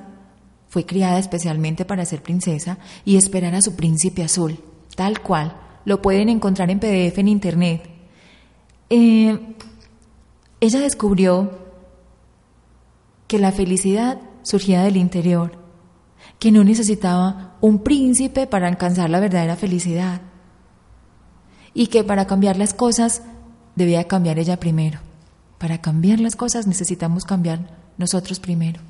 fue 0.68 0.86
criada 0.86 1.18
especialmente 1.18 1.86
para 1.86 2.06
ser 2.06 2.22
princesa 2.22 2.78
y 3.06 3.16
esperar 3.16 3.56
a 3.56 3.62
su 3.62 3.76
príncipe 3.76 4.24
azul, 4.24 4.60
tal 4.96 5.22
cual. 5.22 5.56
Lo 5.86 6.02
pueden 6.02 6.30
encontrar 6.30 6.70
en 6.70 6.80
PDF 6.80 7.18
en 7.18 7.28
Internet. 7.28 7.90
Eh, 8.90 9.38
ella 10.60 10.80
descubrió 10.80 11.71
que 13.32 13.40
la 13.40 13.54
felicidad 13.54 14.20
surgía 14.44 14.84
del 14.84 14.98
interior, 14.98 15.54
que 16.38 16.52
no 16.52 16.66
necesitaba 16.66 17.56
un 17.62 17.80
príncipe 17.80 18.46
para 18.46 18.68
alcanzar 18.68 19.10
la 19.10 19.22
verdadera 19.22 19.56
felicidad 19.56 20.20
y 21.74 21.88
que 21.88 22.04
para 22.04 22.28
cambiar 22.28 22.58
las 22.58 22.74
cosas 22.74 23.22
debía 23.78 24.04
cambiar 24.04 24.38
ella 24.38 24.60
primero. 24.60 25.00
Para 25.60 25.80
cambiar 25.80 26.20
las 26.20 26.36
cosas 26.36 26.68
necesitamos 26.68 27.24
cambiar 27.24 27.78
nosotros 27.98 28.42
primero. 28.42 28.82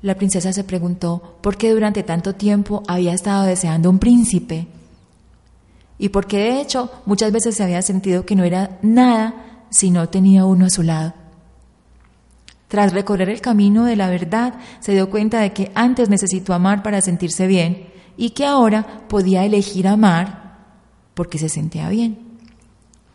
La 0.00 0.14
princesa 0.14 0.52
se 0.52 0.62
preguntó 0.62 1.38
por 1.42 1.56
qué 1.56 1.72
durante 1.72 2.04
tanto 2.04 2.36
tiempo 2.36 2.84
había 2.86 3.12
estado 3.12 3.42
deseando 3.42 3.90
un 3.90 3.98
príncipe 3.98 4.68
y 5.98 6.10
por 6.10 6.28
qué 6.28 6.38
de 6.38 6.60
hecho 6.60 6.92
muchas 7.06 7.32
veces 7.32 7.56
se 7.56 7.64
había 7.64 7.82
sentido 7.82 8.24
que 8.24 8.36
no 8.36 8.44
era 8.44 8.78
nada 8.82 9.64
si 9.70 9.90
no 9.90 10.08
tenía 10.08 10.44
uno 10.44 10.66
a 10.66 10.70
su 10.70 10.84
lado. 10.84 11.21
Tras 12.72 12.94
recorrer 12.94 13.28
el 13.28 13.42
camino 13.42 13.84
de 13.84 13.96
la 13.96 14.08
verdad, 14.08 14.54
se 14.80 14.92
dio 14.92 15.10
cuenta 15.10 15.40
de 15.40 15.52
que 15.52 15.70
antes 15.74 16.08
necesitó 16.08 16.54
amar 16.54 16.82
para 16.82 17.02
sentirse 17.02 17.46
bien 17.46 17.90
y 18.16 18.30
que 18.30 18.46
ahora 18.46 19.06
podía 19.10 19.44
elegir 19.44 19.86
amar 19.86 20.56
porque 21.12 21.36
se 21.36 21.50
sentía 21.50 21.90
bien. 21.90 22.16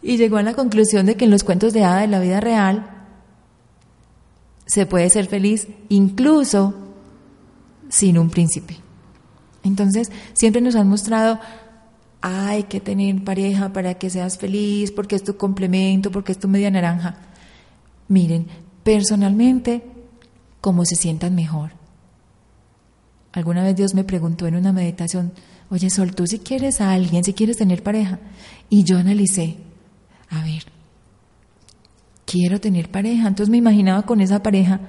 Y 0.03 0.17
llegó 0.17 0.37
a 0.37 0.43
la 0.43 0.53
conclusión 0.53 1.07
de 1.07 1.15
que 1.15 1.25
en 1.25 1.31
los 1.31 1.43
cuentos 1.43 1.73
de 1.73 1.83
hada 1.83 2.01
de 2.01 2.07
la 2.07 2.19
vida 2.19 2.39
real 2.39 3.07
se 4.67 4.85
puede 4.85 5.09
ser 5.09 5.25
feliz 5.25 5.67
incluso 5.89 6.75
sin 7.89 8.19
un 8.19 8.29
príncipe. 8.29 8.77
Entonces, 9.63 10.11
siempre 10.33 10.61
nos 10.61 10.75
han 10.75 10.87
mostrado, 10.87 11.39
hay 12.21 12.65
que 12.65 12.79
tener 12.79 13.23
pareja 13.23 13.73
para 13.73 13.95
que 13.95 14.11
seas 14.11 14.37
feliz, 14.37 14.91
porque 14.91 15.15
es 15.15 15.23
tu 15.23 15.35
complemento, 15.35 16.11
porque 16.11 16.33
es 16.33 16.37
tu 16.37 16.47
media 16.47 16.69
naranja. 16.69 17.17
Miren, 18.07 18.66
personalmente 18.87 19.83
como 20.61 20.85
se 20.85 20.95
sientan 20.95 21.35
mejor. 21.35 21.71
Alguna 23.33 23.61
vez 23.61 23.75
Dios 23.75 23.93
me 23.93 24.05
preguntó 24.05 24.47
en 24.47 24.55
una 24.55 24.71
meditación, 24.71 25.33
oye 25.69 25.89
Sol, 25.89 26.15
tú 26.15 26.25
si 26.25 26.39
quieres 26.39 26.79
a 26.79 26.93
alguien, 26.93 27.25
si 27.25 27.33
quieres 27.33 27.57
tener 27.57 27.83
pareja. 27.83 28.17
Y 28.69 28.85
yo 28.85 28.97
analicé, 28.97 29.57
a 30.29 30.41
ver, 30.41 30.63
quiero 32.23 32.61
tener 32.61 32.89
pareja. 32.89 33.27
Entonces 33.27 33.49
me 33.49 33.57
imaginaba 33.57 34.03
con 34.03 34.21
esa 34.21 34.41
pareja 34.41 34.79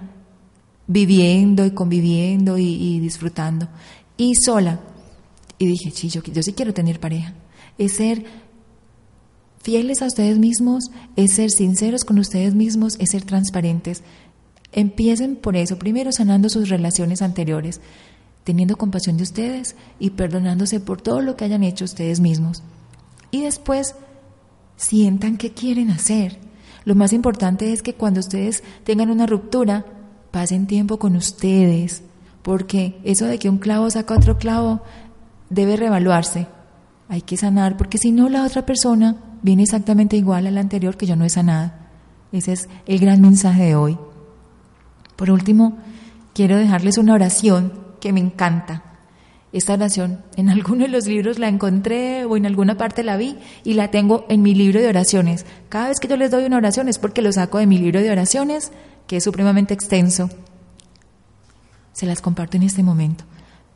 viviendo 0.86 1.66
y 1.66 1.72
conviviendo 1.72 2.56
y, 2.56 3.00
disfrutando. 3.00 3.66
Y 4.16 4.36
sola. 4.36 4.78
Y 5.58 5.66
dije, 5.66 5.90
sí, 5.90 6.08
yo, 6.08 6.22
yo 6.22 6.40
sí 6.44 6.52
quiero 6.52 6.72
tener 6.72 7.00
pareja. 7.00 7.34
Es 7.76 7.94
ser 7.94 8.24
fieles 9.62 10.02
a 10.02 10.06
ustedes 10.06 10.38
mismos, 10.38 10.90
es 11.16 11.34
ser 11.34 11.50
sinceros 11.50 12.04
con 12.04 12.18
ustedes 12.18 12.54
mismos, 12.54 12.96
es 12.98 13.10
ser 13.10 13.24
transparentes. 13.24 14.02
Empiecen 14.72 15.36
por 15.36 15.56
eso, 15.56 15.78
primero 15.78 16.12
sanando 16.12 16.48
sus 16.48 16.68
relaciones 16.68 17.22
anteriores, 17.22 17.80
teniendo 18.44 18.76
compasión 18.76 19.16
de 19.16 19.24
ustedes 19.24 19.76
y 19.98 20.10
perdonándose 20.10 20.80
por 20.80 21.00
todo 21.00 21.20
lo 21.20 21.36
que 21.36 21.44
hayan 21.44 21.64
hecho 21.64 21.84
ustedes 21.84 22.20
mismos. 22.20 22.62
Y 23.30 23.42
después 23.42 23.94
sientan 24.76 25.36
qué 25.36 25.52
quieren 25.52 25.90
hacer. 25.90 26.38
Lo 26.84 26.94
más 26.94 27.12
importante 27.12 27.72
es 27.72 27.82
que 27.82 27.94
cuando 27.94 28.20
ustedes 28.20 28.62
tengan 28.84 29.10
una 29.10 29.26
ruptura, 29.26 29.84
pasen 30.30 30.66
tiempo 30.66 30.98
con 30.98 31.16
ustedes, 31.16 32.02
porque 32.42 32.98
eso 33.04 33.26
de 33.26 33.38
que 33.38 33.50
un 33.50 33.58
clavo 33.58 33.90
saca 33.90 34.14
otro 34.14 34.38
clavo 34.38 34.80
debe 35.50 35.76
reevaluarse. 35.76 36.46
Hay 37.08 37.22
que 37.22 37.36
sanar, 37.36 37.76
porque 37.76 37.98
si 37.98 38.12
no 38.12 38.28
la 38.28 38.44
otra 38.44 38.64
persona 38.64 39.16
viene 39.42 39.62
exactamente 39.62 40.16
igual 40.16 40.46
al 40.46 40.58
anterior 40.58 40.96
que 40.96 41.06
yo 41.06 41.16
no 41.16 41.24
he 41.24 41.30
sanado. 41.30 41.72
Ese 42.32 42.52
es 42.52 42.68
el 42.86 42.98
gran 42.98 43.20
mensaje 43.20 43.64
de 43.64 43.76
hoy. 43.76 43.98
Por 45.16 45.30
último, 45.30 45.78
quiero 46.34 46.56
dejarles 46.56 46.98
una 46.98 47.14
oración 47.14 47.72
que 48.00 48.12
me 48.12 48.20
encanta. 48.20 48.84
Esta 49.52 49.74
oración 49.74 50.22
en 50.36 50.48
alguno 50.50 50.82
de 50.82 50.88
los 50.88 51.06
libros 51.06 51.38
la 51.38 51.48
encontré 51.48 52.24
o 52.24 52.36
en 52.36 52.46
alguna 52.46 52.76
parte 52.76 53.02
la 53.02 53.16
vi 53.16 53.36
y 53.64 53.74
la 53.74 53.90
tengo 53.90 54.26
en 54.28 54.42
mi 54.42 54.54
libro 54.54 54.80
de 54.80 54.88
oraciones. 54.88 55.46
Cada 55.68 55.88
vez 55.88 55.98
que 56.00 56.08
yo 56.08 56.16
les 56.16 56.30
doy 56.30 56.44
una 56.44 56.58
oración 56.58 56.88
es 56.88 56.98
porque 56.98 57.22
lo 57.22 57.32
saco 57.32 57.58
de 57.58 57.66
mi 57.66 57.78
libro 57.78 58.00
de 58.00 58.10
oraciones, 58.10 58.72
que 59.06 59.16
es 59.16 59.24
supremamente 59.24 59.74
extenso. 59.74 60.28
Se 61.92 62.06
las 62.06 62.20
comparto 62.20 62.56
en 62.56 62.62
este 62.62 62.82
momento. 62.82 63.24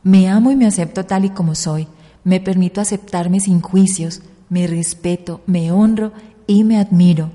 Me 0.03 0.29
amo 0.29 0.51
y 0.51 0.55
me 0.55 0.67
acepto 0.67 1.05
tal 1.05 1.25
y 1.25 1.29
como 1.29 1.55
soy. 1.55 1.87
Me 2.23 2.39
permito 2.39 2.79
aceptarme 2.79 3.39
sin 3.39 3.59
juicios 3.59 4.21
me 4.53 4.67
respeto, 4.67 5.41
me 5.47 5.71
honro 5.71 6.11
y 6.45 6.63
me 6.63 6.77
admiro. 6.77 7.31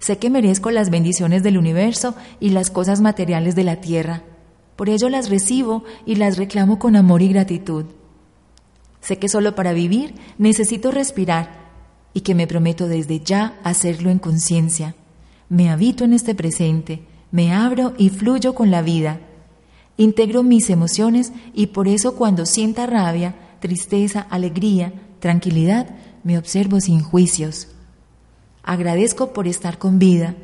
Sé 0.00 0.18
que 0.18 0.28
merezco 0.28 0.70
las 0.70 0.90
bendiciones 0.90 1.42
del 1.42 1.56
universo 1.56 2.14
y 2.40 2.50
las 2.50 2.70
cosas 2.70 3.00
materiales 3.00 3.54
de 3.54 3.64
la 3.64 3.76
tierra. 3.76 4.22
Por 4.76 4.90
ello 4.90 5.08
las 5.08 5.30
recibo 5.30 5.82
y 6.04 6.16
las 6.16 6.36
reclamo 6.36 6.78
con 6.78 6.94
amor 6.94 7.22
y 7.22 7.28
gratitud. 7.28 7.86
Sé 9.00 9.18
que 9.18 9.30
solo 9.30 9.54
para 9.54 9.72
vivir 9.72 10.14
necesito 10.36 10.90
respirar 10.90 11.70
y 12.12 12.20
que 12.20 12.34
me 12.34 12.46
prometo 12.46 12.86
desde 12.86 13.20
ya 13.20 13.58
hacerlo 13.64 14.10
en 14.10 14.18
conciencia. 14.18 14.94
Me 15.48 15.70
habito 15.70 16.04
en 16.04 16.12
este 16.12 16.34
presente, 16.34 17.00
me 17.30 17.54
abro 17.54 17.94
y 17.96 18.10
fluyo 18.10 18.54
con 18.54 18.70
la 18.70 18.82
vida. 18.82 19.20
Integro 19.96 20.42
mis 20.42 20.68
emociones 20.68 21.32
y 21.54 21.68
por 21.68 21.88
eso 21.88 22.14
cuando 22.14 22.44
sienta 22.44 22.84
rabia, 22.84 23.36
tristeza, 23.60 24.26
alegría, 24.28 24.92
tranquilidad, 25.18 25.86
me 26.24 26.38
observo 26.38 26.80
sin 26.80 27.02
juicios. 27.02 27.68
Agradezco 28.62 29.32
por 29.32 29.48
estar 29.48 29.78
con 29.78 29.98
vida, 29.98 30.34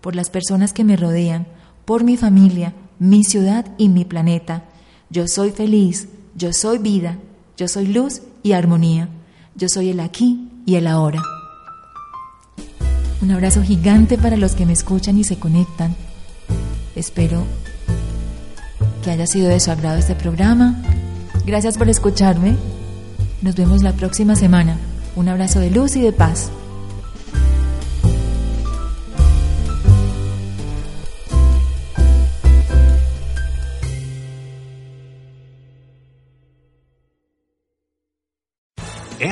por 0.00 0.16
las 0.16 0.30
personas 0.30 0.72
que 0.72 0.84
me 0.84 0.96
rodean, 0.96 1.46
por 1.84 2.04
mi 2.04 2.16
familia, 2.16 2.74
mi 2.98 3.24
ciudad 3.24 3.66
y 3.78 3.88
mi 3.88 4.04
planeta. 4.04 4.64
Yo 5.08 5.28
soy 5.28 5.50
feliz, 5.50 6.08
yo 6.34 6.52
soy 6.52 6.78
vida, 6.78 7.18
Yo 7.56 7.68
soy 7.68 7.88
luz 7.88 8.22
y 8.42 8.52
armonía. 8.52 9.10
Yo 9.54 9.68
soy 9.68 9.90
el 9.90 10.00
aquí 10.00 10.48
y 10.64 10.76
el 10.76 10.86
ahora. 10.86 11.20
Un 13.20 13.30
abrazo 13.32 13.62
gigante 13.62 14.16
para 14.16 14.38
los 14.38 14.54
que 14.54 14.64
me 14.64 14.72
escuchan 14.72 15.18
y 15.18 15.24
se 15.24 15.38
conectan. 15.38 15.94
Espero 16.96 17.44
que 19.04 19.10
haya 19.10 19.26
sido 19.26 19.50
de 19.50 19.60
su 19.60 19.70
agrado 19.70 19.98
este 19.98 20.14
programa. 20.14 20.82
Gracias 21.44 21.76
por 21.76 21.90
escucharme. 21.90 22.56
Nos 23.42 23.56
vemos 23.56 23.82
la 23.82 23.92
próxima 23.92 24.36
semana. 24.36 24.78
Un 25.20 25.28
abrazo 25.28 25.60
de 25.60 25.70
luz 25.70 25.96
y 25.96 26.00
de 26.00 26.12
paz. 26.12 26.50